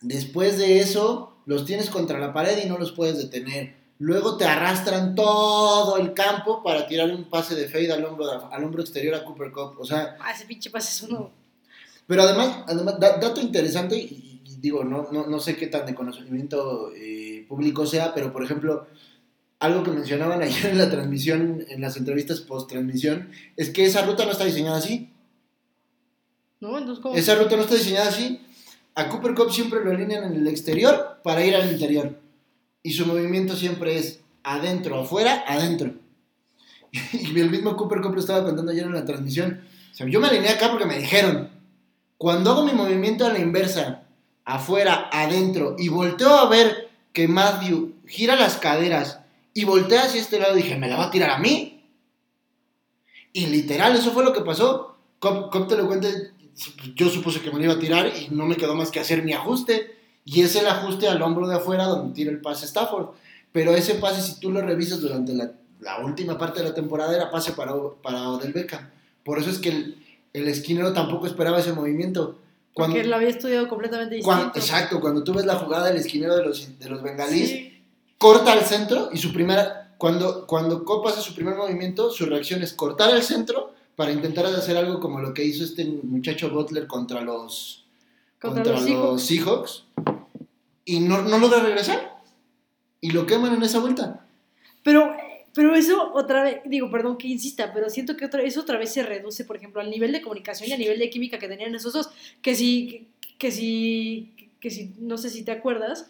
[0.01, 3.75] después de eso, los tienes contra la pared y no los puedes detener.
[4.01, 8.65] Luego te arrastran todo el campo para tirar un pase de fade al hombro, al
[8.65, 9.77] hombro exterior a Cooper Cup.
[9.79, 11.31] O sea, Ah, ese pinche pase es uno.
[12.07, 14.24] pero además, además da- dato interesante, y
[14.65, 18.87] digo, no, no, no sé qué tan de conocimiento eh, público sea, pero por ejemplo,
[19.59, 24.25] algo que mencionaban ayer en la transmisión, en las entrevistas post-transmisión, es que esa ruta
[24.25, 25.11] no está diseñada así.
[26.61, 26.79] ¿No?
[26.79, 27.15] Entonces, como.
[27.15, 28.41] Esa ruta no está diseñada así.
[28.95, 32.19] A Cooper Cup siempre lo alinean en el exterior para ir al interior.
[32.83, 35.93] Y su movimiento siempre es adentro, afuera, adentro.
[37.13, 39.61] Y el mismo Cooper Cup lo estaba contando ayer en la transmisión.
[39.93, 41.51] O sea, yo me alineé acá porque me dijeron.
[42.17, 44.04] Cuando hago mi movimiento a la inversa,
[44.45, 49.21] afuera, adentro, y volteo a ver que Matthew gira las caderas
[49.55, 51.83] y voltea hacia este lado, dije, ¿me la va a tirar a mí?
[53.33, 54.97] Y literal, eso fue lo que pasó.
[55.19, 56.09] Cop, te lo cuenta,
[56.95, 59.23] yo supuse que me lo iba a tirar y no me quedó más que hacer
[59.23, 59.97] mi ajuste.
[60.25, 63.11] Y es el ajuste al hombro de afuera donde tira el pase Stafford.
[63.53, 65.53] Pero ese pase, si tú lo revisas durante la,
[66.05, 68.91] última parte de la temporada, era pase para, para Odell Beckham.
[69.25, 69.95] Por eso es que
[70.33, 72.39] el esquinero tampoco esperaba ese movimiento.
[72.75, 74.37] Cuando, Porque lo había estudiado completamente distinto.
[74.37, 77.83] cuando- exacto, cuando tú ves la jugada del esquinero de los, de los bengalíes, Sí.
[78.19, 82.63] corta al centro y su primera, cuando, cuando Copa hace su primer movimiento, su reacción
[82.63, 86.87] es cortar al centro para intentar hacer algo como lo que hizo este muchacho Butler
[86.89, 87.85] contra los,
[88.41, 89.23] Contra, los hijos.
[89.23, 89.85] Seahawks
[90.85, 92.13] y no, no logra regresar.
[93.01, 94.25] y lo queman en esa vuelta.
[94.83, 95.15] Pero,
[95.55, 98.93] pero eso otra vez, digo, perdón que insista, pero siento que otra, eso otra vez
[98.93, 101.75] se reduce, por ejemplo, al nivel de comunicación y al nivel de química que tenían
[101.75, 102.11] esos dos.
[102.43, 103.07] Que si,
[103.39, 106.09] que si, que si, no sé si te acuerdas,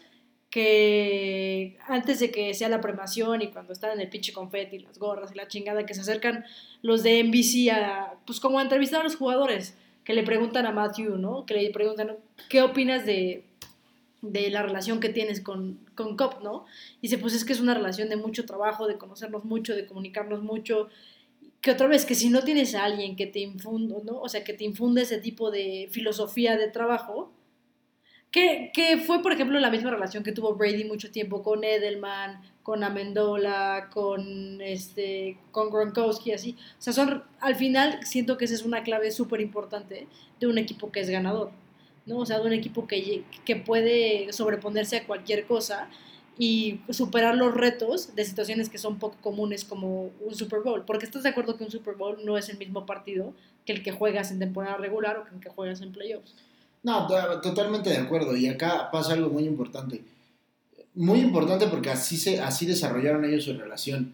[0.49, 4.97] que antes de que sea la premación y cuando están en el pinche confeti, las
[4.97, 6.45] gorras y la chingada, que se acercan
[6.81, 10.71] los de NBC a, pues como a entrevistar a los jugadores, que le preguntan a
[10.71, 11.45] Matthew, ¿no?
[11.45, 12.15] Que le preguntan,
[12.49, 13.43] ¿qué opinas de,
[14.31, 16.65] de la relación que tienes con, con Cop, ¿no?
[17.01, 20.41] Dice, pues es que es una relación de mucho trabajo, de conocernos mucho, de comunicarnos
[20.41, 20.89] mucho,
[21.61, 24.19] que otra vez, que si no tienes a alguien que te infunde, ¿no?
[24.19, 27.31] O sea, que te infunde ese tipo de filosofía de trabajo,
[28.29, 32.41] que, que, fue, por ejemplo, la misma relación que tuvo Brady mucho tiempo con Edelman,
[32.61, 36.55] con Amendola, con, este, con Gronkowski, así.
[36.77, 40.07] O sea, son, al final siento que esa es una clave súper importante
[40.39, 41.51] de un equipo que es ganador,
[42.05, 42.19] ¿no?
[42.19, 45.89] O sea, de un equipo que, que puede sobreponerse a cualquier cosa
[46.37, 50.83] y superar los retos de situaciones que son poco comunes como un Super Bowl.
[50.85, 53.33] Porque estás de acuerdo que un Super Bowl no es el mismo partido
[53.65, 56.35] que el que juegas en temporada regular o que el que juegas en playoffs.
[56.83, 57.07] No,
[57.41, 58.35] totalmente de acuerdo.
[58.35, 60.03] Y acá pasa algo muy importante.
[60.93, 64.13] Muy importante porque así, se, así desarrollaron ellos su relación.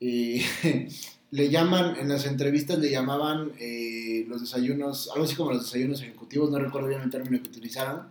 [0.00, 0.42] Eh,
[1.30, 6.02] le llaman, en las entrevistas le llamaban eh, los desayunos, algo así como los desayunos
[6.02, 8.06] ejecutivos, no recuerdo bien el término que utilizaron,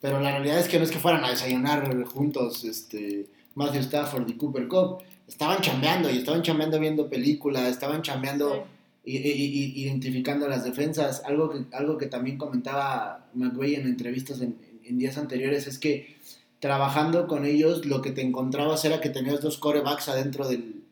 [0.00, 4.28] pero la realidad es que no es que fueran a desayunar juntos este, Matthew Stafford
[4.28, 8.66] y Cooper Cup, estaban chambeando y estaban chambeando viendo películas, estaban chambeando
[9.04, 11.22] y, identificando las defensas.
[11.24, 14.56] Algo que, algo que también comentaba McVeigh en entrevistas en,
[14.90, 16.16] días anteriores es que
[16.60, 20.82] trabajando con ellos lo que te encontrabas era que tenías dos corebacks adentro, del,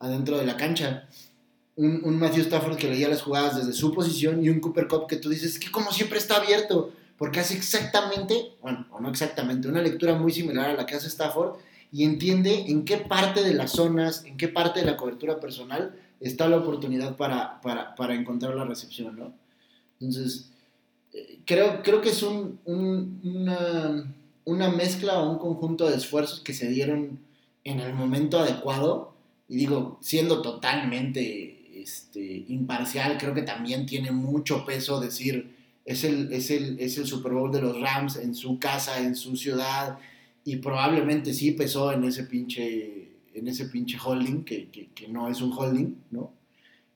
[0.00, 1.08] adentro de la cancha.
[1.76, 5.08] Un, un, Matthew Stafford que leía las jugadas desde su posición y un Cooper Cup
[5.08, 9.68] que tú dices que como siempre está abierto, porque hace exactamente, bueno, o no exactamente,
[9.68, 11.56] una lectura muy similar a la que hace Stafford
[11.90, 15.94] y entiende en qué parte de las zonas, en qué parte de la cobertura personal
[16.20, 19.34] está la oportunidad para, para, para encontrar la recepción, ¿no?
[20.00, 20.50] Entonces,
[21.12, 24.12] eh, creo, creo que es un, una,
[24.44, 27.20] una, mezcla o un conjunto de esfuerzos que se dieron
[27.62, 29.14] en el momento adecuado.
[29.48, 31.53] Y digo, siendo totalmente
[31.84, 37.06] este, imparcial, creo que también tiene mucho peso decir, es el, es, el, es el
[37.06, 39.98] Super Bowl de los Rams en su casa, en su ciudad,
[40.44, 45.40] y probablemente sí pesó en ese pinche en ese pinche holding, que, que, no es
[45.42, 46.32] un holding, ¿no?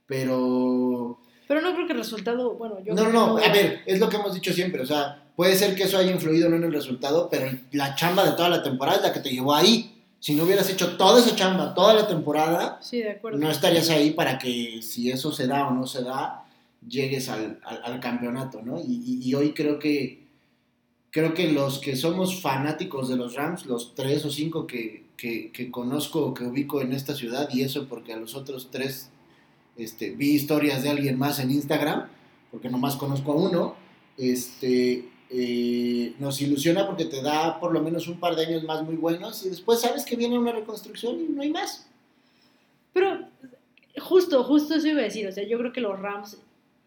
[0.06, 1.20] Pero...
[1.48, 2.94] Pero no creo que el resultado, bueno, yo...
[2.94, 5.82] No, no, a ver, es lo que hemos dicho siempre, o sea, puede ser que
[5.82, 9.02] eso haya influido no en el resultado, pero la chamba de toda la temporada es
[9.02, 9.97] la que te llevó ahí.
[10.20, 13.38] Si no hubieras hecho toda esa chamba, toda la temporada, sí, de acuerdo.
[13.38, 16.44] no estarías ahí para que si eso se da o no se da,
[16.86, 18.80] llegues al, al, campeonato, ¿no?
[18.80, 20.26] Y, y, hoy creo que,
[21.10, 25.50] creo que los que somos fanáticos de los Rams, los tres o cinco que, que,
[25.52, 29.10] que conozco, que ubico en esta ciudad, y eso porque a los otros tres
[29.76, 32.08] este, vi historias de alguien más en Instagram,
[32.50, 33.76] porque nomás conozco a uno,
[34.16, 38.82] este, eh, nos ilusiona porque te da por lo menos un par de años más
[38.82, 41.86] muy buenos y después sabes que viene una reconstrucción y no hay más.
[42.92, 43.28] Pero
[44.00, 46.38] justo, justo eso iba a decir, o sea, yo creo que los Rams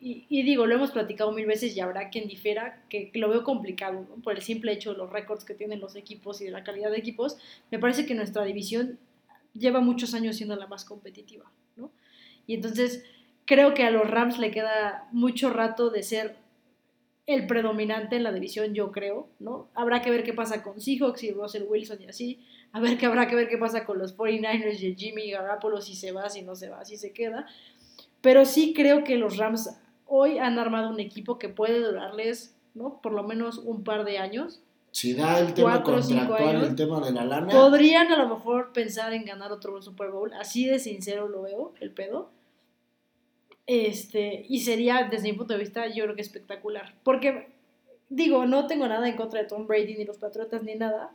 [0.03, 4.07] y, digo, lo hemos platicado mil veces y habrá quien difiera, que, lo veo complicado,
[4.23, 6.89] por el simple hecho de los récords que tienen los equipos y de la calidad
[6.89, 7.37] de equipos,
[7.69, 8.97] me parece que nuestra división
[9.53, 11.91] lleva muchos años siendo la más competitiva, ¿no?
[12.47, 13.03] Y entonces
[13.45, 16.35] creo que a los Rams le queda mucho rato de ser
[17.27, 19.67] el predominante en la división, yo creo, ¿no?
[19.73, 22.39] Habrá que ver qué pasa con Seahawks y Russell Wilson y así,
[22.71, 25.95] a ver que habrá que ver qué pasa con los 49ers y Jimmy Garoppolo, si
[25.95, 27.45] se va, si no se va, si se queda,
[28.21, 29.69] pero sí creo que los Rams
[30.05, 32.99] hoy han armado un equipo que puede durarles, ¿no?
[33.01, 34.61] Por lo menos un par de años.
[34.91, 37.47] Si da el tema contractual, el tema de la lana.
[37.49, 40.33] Podrían a lo mejor pensar en ganar otro Super Bowl.
[40.33, 42.29] Así de sincero lo veo, el pedo.
[43.67, 46.95] Este, y sería, desde mi punto de vista, yo creo que espectacular.
[47.03, 47.49] Porque,
[48.09, 51.11] digo, no tengo nada en contra de Tom Brady, ni los Patriotas, ni nada.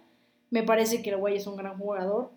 [0.50, 2.30] Me parece que el güey es un gran jugador.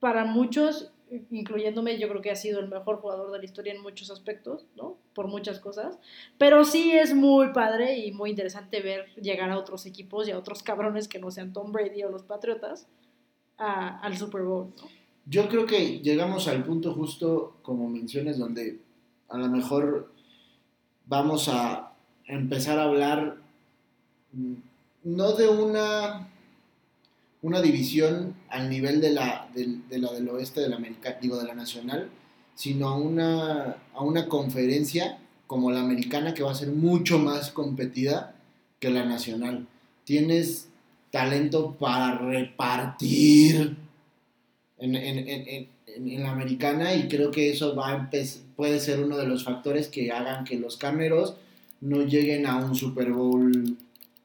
[0.00, 0.92] Para muchos,
[1.30, 4.66] incluyéndome, yo creo que ha sido el mejor jugador de la historia en muchos aspectos,
[4.76, 4.96] ¿no?
[5.14, 5.98] Por muchas cosas.
[6.38, 10.38] Pero sí es muy padre y muy interesante ver llegar a otros equipos y a
[10.38, 12.88] otros cabrones que no sean Tom Brady o los Patriotas
[13.58, 14.88] al Super Bowl, ¿no?
[15.24, 18.80] Yo creo que llegamos al punto justo, como menciones, donde
[19.32, 20.12] a lo mejor
[21.06, 21.92] vamos a
[22.26, 23.38] empezar a hablar
[24.32, 24.54] mm,
[25.04, 26.28] no de una
[27.42, 31.46] una división al nivel de la, de, la del oeste de la América, digo de
[31.46, 32.08] la nacional,
[32.54, 35.18] sino a una, a una conferencia
[35.48, 38.36] como la americana que va a ser mucho más competida
[38.78, 39.66] que la nacional.
[40.04, 40.68] Tienes
[41.10, 43.76] talento para repartir
[44.78, 48.10] en, en, la americana y creo que eso va a
[48.56, 51.36] puede ser uno de los factores que hagan que los cameros
[51.80, 53.76] no lleguen a un Super Bowl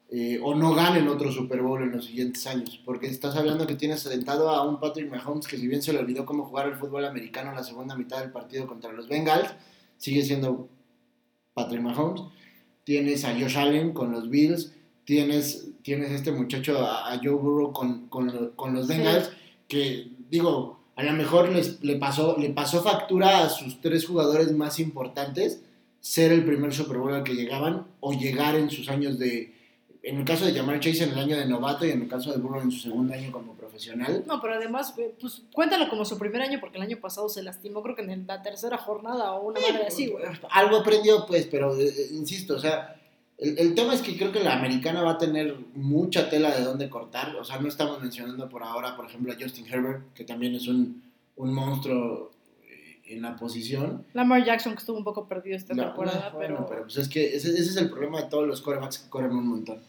[0.10, 2.80] eh, o no ganen otro Super Bowl en los siguientes años.
[2.86, 6.00] Porque estás hablando que tienes sentado a un Patrick Mahomes que si bien se le
[6.00, 9.54] olvidó cómo jugar el fútbol americano en la segunda mitad del partido contra los Bengals,
[9.98, 10.70] sigue siendo
[11.54, 12.22] Patrick Mahomes.
[12.84, 14.72] Tienes a Josh Allen con los Bills,
[15.04, 19.30] tienes, tienes este muchacho a, Joe Burrow con, con, con los Bengals,
[19.68, 24.52] que digo, a lo mejor les, le, pasó, le pasó factura a sus tres jugadores
[24.52, 25.62] más importantes
[26.02, 29.54] ser el primer Super Bowl al que llegaban o llegar en sus años de,
[30.08, 32.32] en el caso de Jamar Chase en el año de novato y en el caso
[32.32, 34.24] de Burrow en su segundo año como profesional.
[34.26, 37.44] No, pero además, eh, pues cuéntalo como su primer año porque el año pasado se
[37.44, 40.24] lastimó, creo que en la tercera jornada o una madre así, güey.
[40.50, 42.97] Algo aprendió, pues, pero eh, eh, insisto, o sea,
[43.38, 46.63] el, el, tema es que creo que la americana va a tener mucha tela de
[46.63, 47.36] dónde cortar.
[47.36, 50.67] O sea, no estamos mencionando por ahora, por ejemplo, a Justin Herbert, que también es
[50.67, 51.04] un,
[51.36, 52.32] un monstruo
[53.10, 54.06] en la posición.
[54.13, 56.56] Lamar Jackson, que estuvo un poco perdido esta temporada, pero...
[56.56, 59.10] Bueno, pero pues es que ese, ese, es el problema de todos los corebacks que
[59.10, 59.80] corren un montón.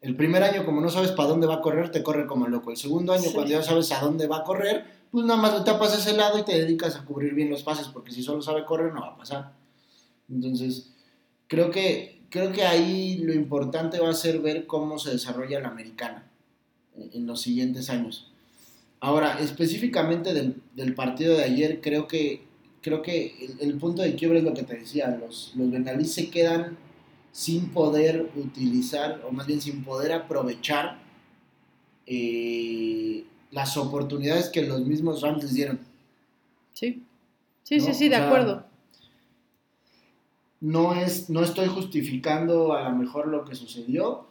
[0.00, 2.70] El primer año, como no sabes para dónde va a correr, te corre como loco.
[2.70, 5.64] El segundo año, cuando ya sabes a dónde va a correr, pues nada más le
[5.64, 8.64] tapas ese lado y te dedicas a cubrir bien los pases, porque si solo sabe
[8.64, 9.52] correr, no va a pasar.
[10.28, 10.92] Entonces,
[11.46, 15.68] creo que, creo que ahí lo importante va a ser ver cómo se desarrolla la
[15.68, 16.24] americana
[16.96, 18.32] en los siguientes años.
[19.00, 22.42] Ahora, específicamente del, del partido de ayer, creo que,
[22.80, 26.30] creo que el, punto de quiebre es lo que te decía, los, los bengalíes se
[26.30, 26.78] quedan
[27.32, 31.00] sin poder utilizar, o más bien sin poder aprovechar
[32.06, 35.80] eh, las oportunidades que los mismos Rams les dieron.
[36.72, 37.02] Sí,
[37.62, 38.71] sí, sí, sí, de acuerdo.
[40.62, 44.26] No, es, no estoy justificando a lo mejor lo que sucedió,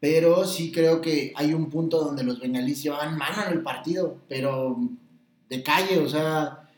[0.00, 4.16] pero sí creo que hay un punto donde los bengalíes llevan mano en el partido,
[4.28, 4.78] pero
[5.50, 6.70] de calle, o sea...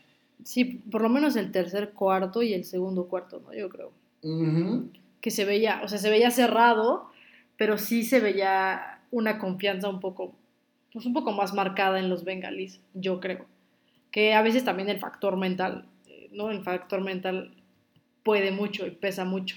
[0.43, 3.53] Sí, por lo menos el tercer cuarto y el segundo cuarto, ¿no?
[3.53, 3.91] Yo creo
[5.21, 7.09] que se veía, o sea, se veía cerrado,
[7.57, 10.35] pero sí se veía una confianza un poco,
[10.91, 13.45] pues un poco más marcada en los bengalíes, yo creo.
[14.11, 16.49] Que a veces también el factor mental, eh, ¿no?
[16.49, 17.53] El factor mental
[18.23, 19.55] puede mucho y pesa mucho.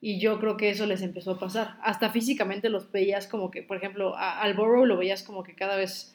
[0.00, 1.78] Y yo creo que eso les empezó a pasar.
[1.82, 5.76] Hasta físicamente los veías como que, por ejemplo, al Burrow lo veías como que cada
[5.76, 6.14] vez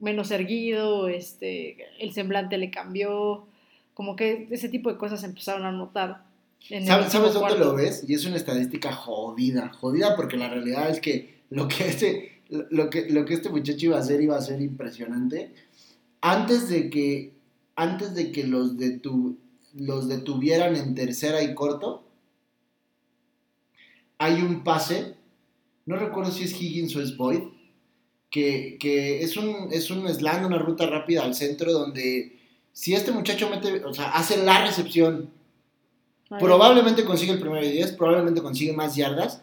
[0.00, 3.46] menos erguido, este, el semblante le cambió,
[3.94, 6.24] como que ese tipo de cosas empezaron a notar.
[6.84, 8.04] ¿Sabes, dónde lo ves?
[8.08, 12.90] Y es una estadística jodida, jodida porque la realidad es que lo que este, lo
[12.90, 15.52] que, lo que este muchacho iba a hacer iba a ser impresionante.
[16.20, 17.32] Antes de que,
[17.76, 18.76] antes de que los,
[19.74, 22.04] los detuvieran en tercera y corto,
[24.18, 25.16] hay un pase,
[25.86, 27.40] no recuerdo si es Higgins o es Boyd,
[28.30, 32.38] que, que es, un, es un una ruta rápida al centro donde
[32.72, 35.30] si este muchacho mete, o sea, hace la recepción
[36.38, 39.42] Probablemente consigue el primero de 10, probablemente consigue más yardas,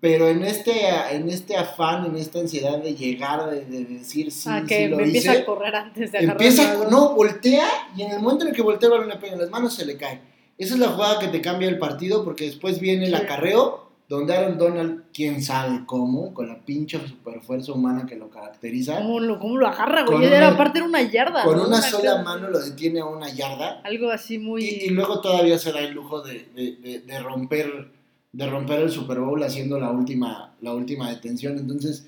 [0.00, 4.62] pero en este, en este afán, en esta ansiedad de llegar, de, decir sí, ah,
[4.66, 8.44] que lo empieza a correr antes de agarrar Empieza, no, voltea y en el momento
[8.44, 10.20] en el que voltea el balón le pega en las manos se le cae.
[10.58, 14.36] Esa es la jugada que te cambia el partido porque después viene el acarreo donde
[14.36, 18.98] Aaron Donald, quién sabe cómo, con la pinche superfuerza humana que lo caracteriza.
[18.98, 20.24] ¿Cómo lo, cómo lo agarra, güey?
[20.24, 21.42] Era, aparte era una yarda.
[21.42, 23.80] Con una, sola mano lo detiene a una yarda.
[23.82, 24.64] Algo así muy...
[24.64, 27.88] Y, luego todavía se da el lujo de, de, de, romper,
[28.36, 31.58] de romper el Super Bowl haciendo la última, la última detención.
[31.58, 32.06] Entonces,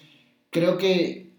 [0.51, 1.31] creo que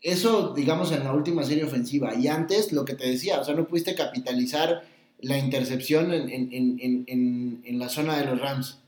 [0.00, 2.14] eso, digamos, en la última serie ofensiva.
[2.14, 4.84] Y antes, lo que te decía, o sea, no pudiste capitalizar
[5.20, 8.78] la intercepción en, en, en, en la zona de los Rams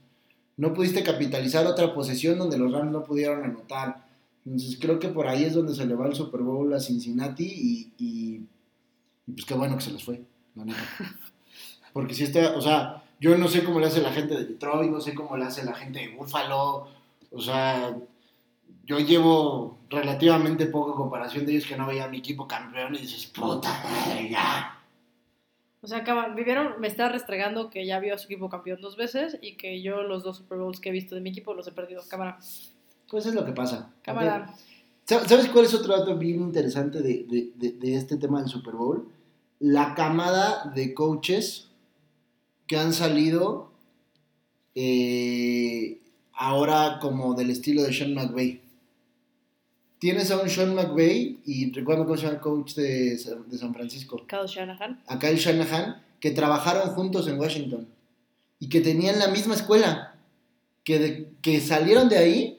[0.57, 4.07] no pudiste capitalizar otra posesión donde los Rams no pudieron anotar.
[4.45, 7.92] Entonces creo que por ahí es donde se le va el Super Bowl a Cincinnati
[7.99, 8.42] y,
[9.27, 10.23] pues qué bueno que se les fue,
[10.55, 10.64] la.
[11.92, 14.90] Porque si está, o sea, yo no sé cómo le hace la gente de Detroit,
[14.90, 16.88] no sé cómo le hace la gente de Buffalo,
[17.31, 17.96] o sea,
[18.85, 22.98] yo llevo relativamente poco comparación de ellos que no veía a mi equipo campeón y
[22.98, 24.72] dices, puta madre, ya.
[25.83, 26.02] O sea,
[26.35, 29.83] vivieron, me está restregando que ya vio a su equipo campeón dos veces y que
[29.83, 32.02] yo los dos Super Bowls que he visto de mi equipo los he perdido.
[32.08, 32.38] Cámara.
[33.08, 33.92] Pues es lo que pasa.
[34.02, 34.52] Cámara.
[35.04, 37.52] ¿Sabes cuál es otro dato bien interesante de,
[37.83, 39.08] este tema del Super Bowl?
[39.60, 41.65] La camada de coaches
[42.67, 43.71] que han salido
[44.75, 46.00] eh,
[46.33, 48.60] ahora como del estilo de Sean McVay
[49.98, 54.25] tienes a un Sean McVay y recuerdo cómo se llama el coach de, San Francisco.
[54.27, 55.02] Kyle Shanahan.
[55.06, 57.88] A Kyle Shanahan, que trabajaron juntos en Washington
[58.58, 60.14] y que tenían la misma escuela,
[60.85, 62.58] que, que salieron de ahí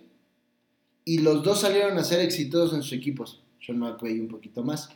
[1.05, 3.41] y los dos salieron a ser exitosos en sus equipos.
[3.65, 4.89] Sean McVay un poquito más.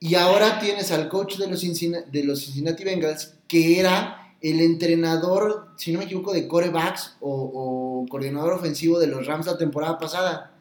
[0.00, 4.60] Y ahora tienes al coach de los, Cincinnati, de los Cincinnati Bengals, que era el
[4.60, 9.56] entrenador, si no me equivoco, de corebacks o, o coordinador ofensivo de los Rams la
[9.56, 10.52] temporada pasada.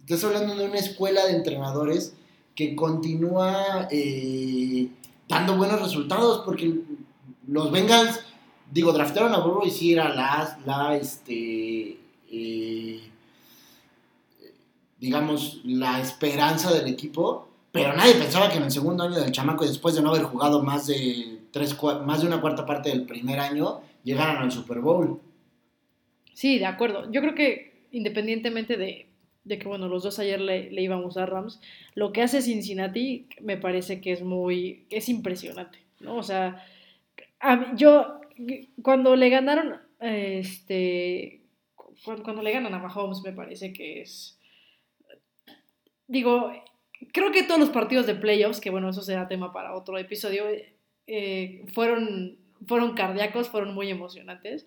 [0.00, 2.14] Estás hablando de una escuela de entrenadores
[2.54, 4.86] que continúa eh,
[5.28, 6.78] dando buenos resultados porque
[7.48, 8.20] los Bengals,
[8.70, 11.98] digo, draftaron a Burrow y sí era la, la este,
[12.30, 13.00] eh,
[15.00, 19.66] digamos, la esperanza del equipo, pero nadie pensaba que en el segundo año del chamaco,
[19.66, 23.38] después de no haber jugado más de, tres, más de una cuarta parte del primer
[23.40, 25.20] año, llegaran al Super Bowl.
[26.32, 27.10] Sí, de acuerdo.
[27.10, 29.08] Yo creo que independientemente de,
[29.48, 31.60] de que, bueno, los dos ayer le, íbamos a Rams,
[31.94, 36.16] lo que hace Cincinnati me parece que es muy, es impresionante, ¿no?
[36.16, 36.64] O sea,
[37.74, 38.20] yo,
[38.82, 41.40] cuando le ganaron, este,
[42.04, 44.38] cuando le ganan a Mahomes me parece que es,
[46.06, 46.52] digo,
[47.12, 50.44] creo que todos los partidos de playoffs, que bueno, eso será tema para otro episodio,
[51.08, 52.36] eh, fueron,
[52.66, 54.66] fueron cardíacos, fueron muy emocionantes.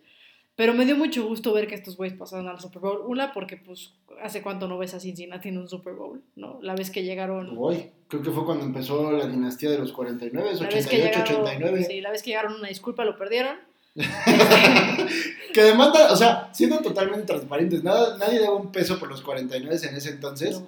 [0.56, 3.04] Pero me dio mucho gusto ver que estos güeyes pasaron al Super Bowl.
[3.08, 6.60] Una, porque pues hace cuánto no ves a Cincinnati en un Super Bowl, ¿no?
[6.62, 7.58] La vez que llegaron...
[7.58, 11.86] Uy, creo que fue cuando empezó la dinastía de los 49, 88, llegaron, 89.
[11.86, 13.58] Sí, la vez que llegaron una disculpa lo perdieron.
[15.54, 19.80] que demanda, o sea, siendo totalmente transparentes, nada, nadie daba un peso por los 49
[19.90, 20.60] en ese entonces.
[20.60, 20.68] No.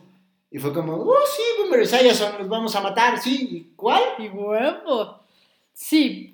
[0.49, 4.01] Y fue como, oh, sí, Boomer Esiason, los vamos a matar, sí, ¿cuál?
[4.19, 5.22] Y huevo.
[5.74, 6.34] Sí,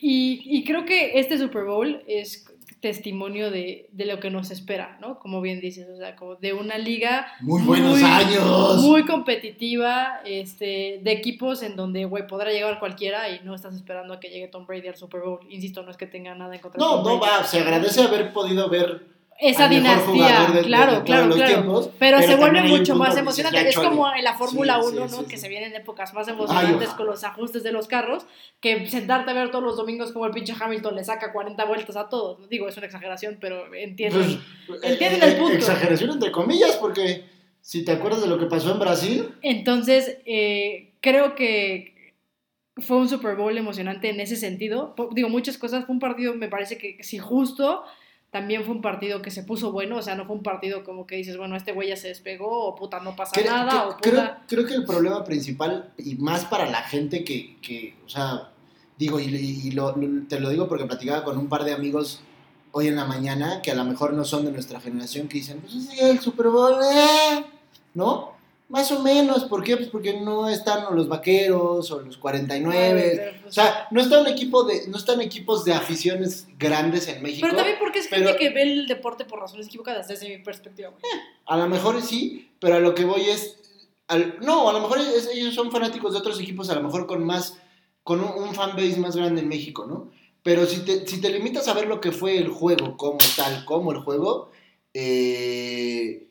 [0.00, 2.46] y, y creo que este Super Bowl es
[2.80, 5.18] testimonio de, de, lo que nos espera, ¿no?
[5.18, 7.26] Como bien dices, o sea, como de una liga...
[7.40, 8.82] Muy buenos años.
[8.82, 14.14] Muy competitiva, este, de equipos en donde, güey, podrá llegar cualquiera y no estás esperando
[14.14, 15.40] a que llegue Tom Brady al Super Bowl.
[15.48, 17.58] Insisto, no es que tenga nada en contra no, de Tom No, no va, se
[17.58, 21.52] agradece haber podido ver esa dinastía, de, claro, de, de claro, claro.
[21.52, 23.68] Tiempos, pero, pero, se vuelve mucho más emocionante.
[23.68, 25.22] Es como en la Fórmula sí, 1, sí, ¿no?
[25.22, 28.26] Sí, que se vienen épocas más emocionantes Ay, con los ajustes de los carros,
[28.60, 31.96] que sentarte a ver todos los domingos como el pinche Hamilton le saca 40 vueltas
[31.96, 32.48] a todos.
[32.48, 35.54] Digo, es una exageración, pero entienden, pues, entienden eh, el punto.
[35.54, 37.24] Exageración entre comillas, porque
[37.60, 39.34] si te acuerdas de lo que pasó en Brasil.
[39.42, 42.14] Entonces, eh, creo que
[42.78, 44.96] fue un Super Bowl emocionante en ese sentido.
[45.12, 45.84] Digo, muchas cosas.
[45.86, 47.84] Fue un partido, me parece que sí, justo
[48.30, 51.06] también fue un partido que se puso bueno, o sea, no fue un partido como
[51.06, 53.96] que dices, bueno, este güey ya se despegó, o puta, no pasa creo, nada, o
[53.96, 54.00] puta...
[54.00, 58.50] Creo, creo, que el problema principal, y más para la gente que, que o sea,
[58.98, 59.94] digo, y, y lo,
[60.28, 62.20] te lo digo porque platicaba con un par de amigos
[62.72, 65.60] hoy en la mañana, que a lo mejor no son de nuestra generación, que dicen,
[65.60, 67.46] pues sí, el Super Bowl, eh",
[67.94, 68.37] ¿no?
[68.68, 69.78] Más o menos, ¿por qué?
[69.78, 73.42] Pues porque no están los vaqueros o los 49.
[73.46, 77.46] O sea, no están equipo de, no están equipos de aficiones grandes en México.
[77.46, 80.90] Pero también porque es gente que ve el deporte por razones equivocadas, desde mi perspectiva.
[80.90, 83.56] Eh, a lo mejor sí, pero a lo que voy es.
[84.06, 87.06] Al, no, a lo mejor es, ellos son fanáticos de otros equipos, a lo mejor
[87.06, 87.58] con más.
[88.02, 90.10] con un, un fanbase más grande en México, ¿no?
[90.42, 93.64] Pero si te, si te limitas a ver lo que fue el juego como tal,
[93.64, 94.50] como el juego,
[94.92, 96.28] eh,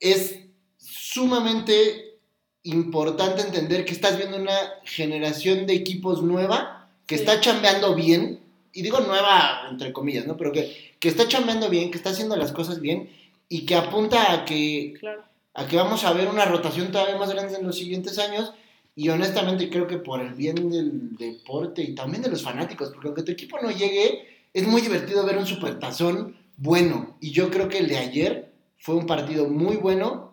[0.00, 0.45] es
[1.16, 2.18] sumamente
[2.64, 7.22] importante entender que estás viendo una generación de equipos nueva que sí.
[7.22, 8.40] está chambeando bien,
[8.74, 10.36] y digo nueva entre comillas, ¿no?
[10.36, 13.08] Pero que, que está chambeando bien, que está haciendo las cosas bien
[13.48, 15.22] y que apunta a que, claro.
[15.54, 18.52] a que vamos a ver una rotación todavía más grande en los siguientes años.
[18.94, 23.08] Y honestamente creo que por el bien del deporte y también de los fanáticos, porque
[23.08, 27.16] aunque tu equipo no llegue, es muy divertido ver un supertazón bueno.
[27.20, 30.25] Y yo creo que el de ayer fue un partido muy bueno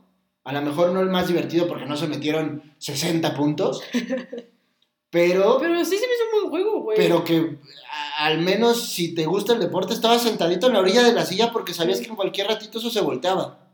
[0.43, 3.81] a lo mejor no el más divertido porque no se metieron 60 puntos.
[5.09, 5.57] Pero.
[5.59, 6.97] Pero sí se me hizo un buen juego, güey.
[6.97, 7.57] Pero que
[7.91, 11.25] a, al menos si te gusta el deporte, estabas sentadito en la orilla de la
[11.25, 13.69] silla porque sabías que en cualquier ratito eso se volteaba.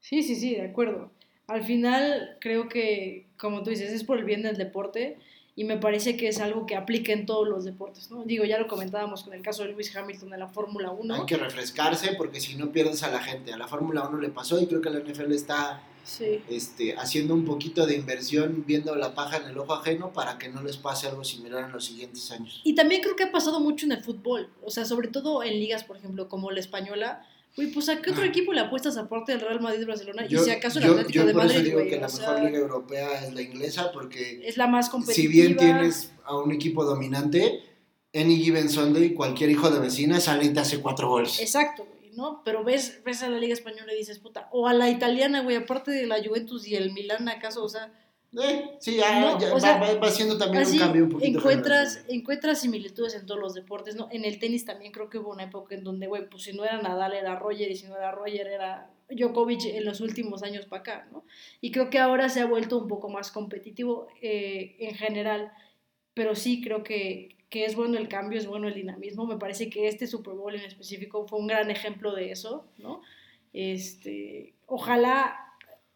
[0.00, 1.10] Sí, sí, sí, de acuerdo.
[1.46, 5.18] Al final, creo que, como tú dices, es por el bien del deporte
[5.54, 8.24] y me parece que es algo que aplica en todos los deportes, ¿no?
[8.24, 11.14] Digo, ya lo comentábamos con el caso de Lewis Hamilton de la Fórmula 1.
[11.14, 13.52] Hay que refrescarse porque si no pierdes a la gente.
[13.52, 16.42] A la Fórmula 1 le pasó y creo que la NFL está sí.
[16.48, 20.48] este, haciendo un poquito de inversión, viendo la paja en el ojo ajeno para que
[20.48, 22.62] no les pase algo similar en los siguientes años.
[22.64, 25.52] Y también creo que ha pasado mucho en el fútbol, o sea, sobre todo en
[25.52, 27.26] ligas, por ejemplo, como la española.
[27.54, 30.44] Güey, pues a qué otro equipo le apuestas aparte del Real Madrid Barcelona yo, y
[30.44, 32.30] si acaso el yo, Atlético yo de por Madrid, eso digo güey, que la sea,
[32.30, 35.22] mejor liga europea es la inglesa porque es la más competitiva.
[35.22, 37.60] si bien tienes a un equipo dominante,
[38.14, 41.40] any given Sunday, cualquier hijo de vecina sale y te hace cuatro goles.
[41.40, 42.42] Exacto, güey, ¿no?
[42.42, 45.56] Pero ves, ves a la Liga Española y dices, puta, o a la italiana, güey,
[45.56, 47.62] aparte de la Juventus y el Milán, ¿acaso?
[47.62, 47.92] O sea,
[48.40, 51.38] Eh, sí, ya, No, ya va, sea, va, va siendo también un cambio un poquito.
[51.38, 54.08] encuentras, encuentras similitudes en todos los deportes, ¿no?
[54.10, 56.64] En el tenis también creo que hubo una época en donde, güey, pues si no
[56.64, 60.64] era Nadal era Roger y si no era Roger era Djokovic en los últimos años
[60.66, 61.24] para acá, ¿no?
[61.60, 65.52] Y creo que ahora se ha vuelto un poco más competitivo eh, en general,
[66.14, 69.26] pero sí creo que, que es bueno el cambio, es bueno el dinamismo.
[69.26, 73.02] Me parece que este Super Bowl en específico fue un gran ejemplo de eso, ¿no?
[73.52, 75.36] Este, ojalá,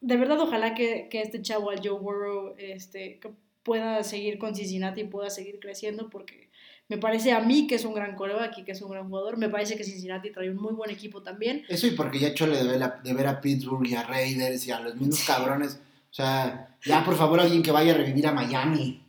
[0.00, 3.20] de verdad, ojalá que, que este chavo, al Joe Burrow, este,
[3.62, 6.46] pueda seguir con Cincinnati y pueda seguir creciendo porque
[6.88, 9.38] me parece a mí que es un gran coreback y que es un gran jugador.
[9.38, 11.64] Me parece que Cincinnati trae un muy buen equipo también.
[11.68, 14.66] Eso y porque ya Chole de ver, a, de ver a Pittsburgh y a Raiders
[14.66, 15.80] y a los mismos cabrones.
[16.10, 19.02] O sea, ya por favor alguien que vaya a revivir a Miami.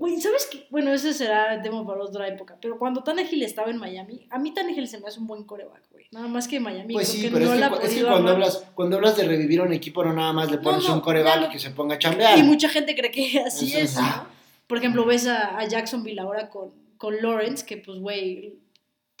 [0.00, 0.66] Güey, ¿sabes qué?
[0.70, 2.56] Bueno, ese será el tema para otra época.
[2.58, 5.90] Pero cuando Tannehill estaba en Miami, a mí Tannehill se me hace un buen coreback,
[5.92, 6.06] güey.
[6.10, 6.94] Nada más que Miami.
[6.94, 9.74] Pues sí, pero no es la que, es cuando, hablas, cuando hablas de revivir un
[9.74, 11.52] equipo no nada más le pones no, un coreback claro.
[11.52, 12.38] que se ponga a chambear.
[12.38, 14.26] Y mucha gente cree que así Eso es, ¿no?
[14.66, 18.58] Por ejemplo, ves a, a Jacksonville ahora con, con Lawrence, que pues, güey,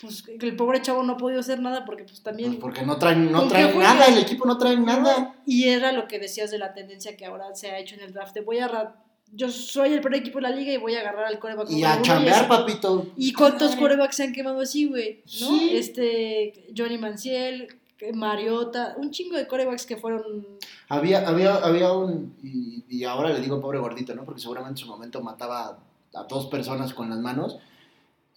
[0.00, 2.52] pues el pobre chavo no ha podido hacer nada porque pues también...
[2.52, 5.34] Pues porque no traen, no ¿Con qué traen nada, el equipo no trae nada.
[5.44, 8.14] Y era lo que decías de la tendencia que ahora se ha hecho en el
[8.14, 8.32] draft.
[8.32, 8.94] de voy a
[9.32, 11.70] yo soy el peor equipo de la liga y voy a agarrar al coreback.
[11.70, 13.06] Y a chambear, papito.
[13.16, 15.22] ¿Y cuántos corebacks se han quemado así, güey?
[15.40, 15.48] ¿No?
[15.48, 15.70] Sí.
[15.74, 17.68] Este, Johnny Manciel,
[18.14, 20.46] Mariota, un chingo de corebacks que fueron...
[20.88, 24.24] Había, había, había un, y, y ahora le digo pobre gordito, ¿no?
[24.24, 25.78] Porque seguramente en su momento mataba
[26.14, 27.58] a, a dos personas con las manos.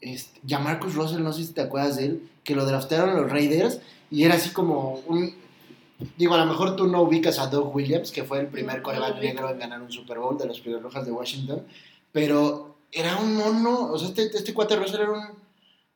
[0.01, 3.31] Este, ya Marcus Russell, no sé si te acuerdas de él, que lo draftearon los
[3.31, 3.79] Raiders
[4.11, 5.42] y era así como un...
[6.17, 9.19] Digo, a lo mejor tú no ubicas a Doug Williams, que fue el primer coreback
[9.21, 11.65] negro en ganar un Super Bowl de los Pieles Rojas de Washington,
[12.11, 15.23] pero era un mono, o sea, este, este cuate Russell era un,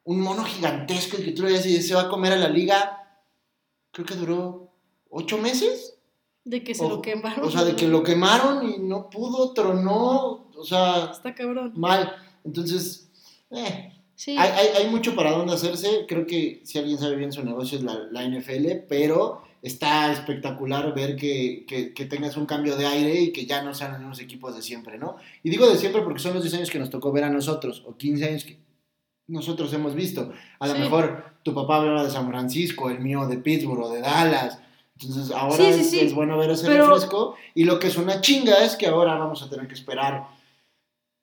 [0.05, 3.19] un mono gigantesco y que tú le decías, se va a comer a la liga,
[3.91, 4.69] creo que duró
[5.09, 5.93] ocho meses.
[6.43, 7.45] De que se O- lo quemaron.
[7.45, 11.73] O sea, de que lo quemaron y no pudo, tronó, o sea, Está cabrón.
[11.75, 12.15] mal.
[12.45, 13.09] Entonces,
[13.51, 14.35] eh, Sí.
[14.37, 16.05] hay, hay, hay mucho para dónde hacerse.
[16.07, 20.93] Creo que si alguien sabe bien su negocio es la, la NFL, pero está espectacular
[20.95, 23.99] ver que, que, que tengas un cambio de aire y que ya no sean los
[23.99, 25.17] mismos equipos de siempre, ¿no?
[25.43, 27.83] Y digo de siempre porque son los 10 años que nos tocó ver a nosotros,
[27.85, 28.57] o 15 años que
[29.27, 30.31] nosotros hemos visto.
[30.59, 30.79] A lo Sí.
[30.79, 34.59] mejor tu papá hablaba de San Francisco, el mío de Pittsburgh o de Dallas.
[34.99, 37.35] Entonces ahora Sí, sí, es, es bueno ver ese Pero- refresco.
[37.53, 40.27] Y lo que es una chinga es que ahora vamos a tener que esperar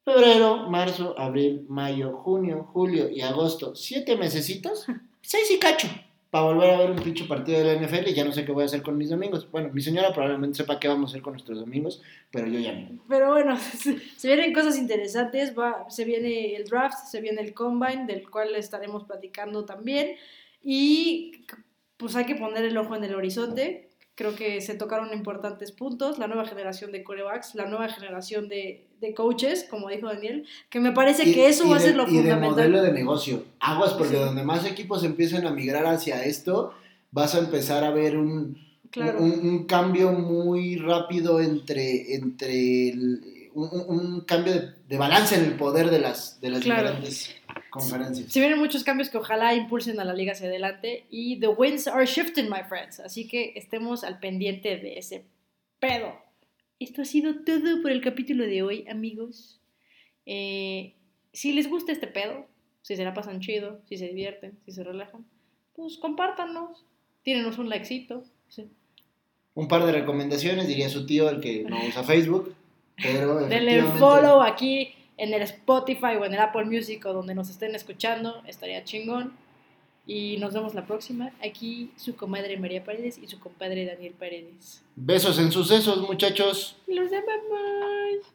[0.04, 3.74] febrero, marzo, abril, mayo, junio, julio y agosto.
[3.74, 4.86] Siete mesecitos,
[5.22, 5.88] seis y cacho.
[6.34, 8.50] Para volver a ver un pinche partido de la NFL y ya no sé qué
[8.50, 9.48] voy a hacer con mis domingos.
[9.52, 12.72] Bueno, mi señora probablemente sepa qué vamos a hacer con nuestros domingos, pero yo ya
[12.72, 12.98] no.
[13.08, 13.56] Pero bueno,
[14.16, 15.56] se vienen cosas interesantes.
[15.56, 20.16] Va, se viene el draft, se viene el combine, del cual estaremos platicando también.
[20.60, 21.44] Y
[21.96, 23.90] pues hay que poner el ojo en el horizonte.
[24.16, 26.18] Creo que se tocaron importantes puntos.
[26.18, 30.78] La nueva generación de corebacks, la nueva generación de, de coaches, como dijo Daniel, que
[30.78, 32.50] me parece que eso y va a de- ser lo y de fundamental.
[32.50, 33.42] modelo de negocio.
[33.58, 34.20] Aguas, porque Sí.
[34.22, 36.72] donde más equipos empiecen a migrar hacia esto,
[37.10, 38.56] vas a empezar a ver un,
[38.90, 39.18] Claro.
[39.20, 45.34] un, un cambio muy rápido entre, entre el- un, un- un cambio de, de balance
[45.34, 46.82] en el poder de las, de las Claro.
[46.90, 47.34] diferentes
[47.74, 48.32] conferencias.
[48.32, 51.88] Se vienen muchos cambios que ojalá impulsen a la liga hacia adelante y the winds
[51.88, 53.00] are shifting, my friends.
[53.00, 55.24] Así que estemos al pendiente de ese
[55.80, 56.14] pedo.
[56.78, 59.60] Esto ha sido todo por el capítulo de hoy, amigos.
[60.24, 60.94] Eh,
[61.32, 62.46] si les gusta este pedo,
[62.82, 65.26] si se la pasan chido, si se divierten, si se relajan,
[65.74, 66.84] pues compártanos,
[67.22, 68.24] tírenos un likecito.
[68.48, 68.68] sí.
[69.56, 72.56] Un par de recomendaciones, diría su tío, el que no usa Facebook,
[73.00, 77.50] pero Denle follow aquí en el Spotify o en el Apple Music o donde nos
[77.50, 79.32] estén escuchando, estaría chingón.
[80.06, 81.32] Y nos vemos la próxima.
[81.42, 84.82] Aquí su comadre María Paredes y su compadre Daniel Paredes.
[84.96, 86.76] Besos en sucesos, muchachos.
[86.86, 88.33] Los amamos.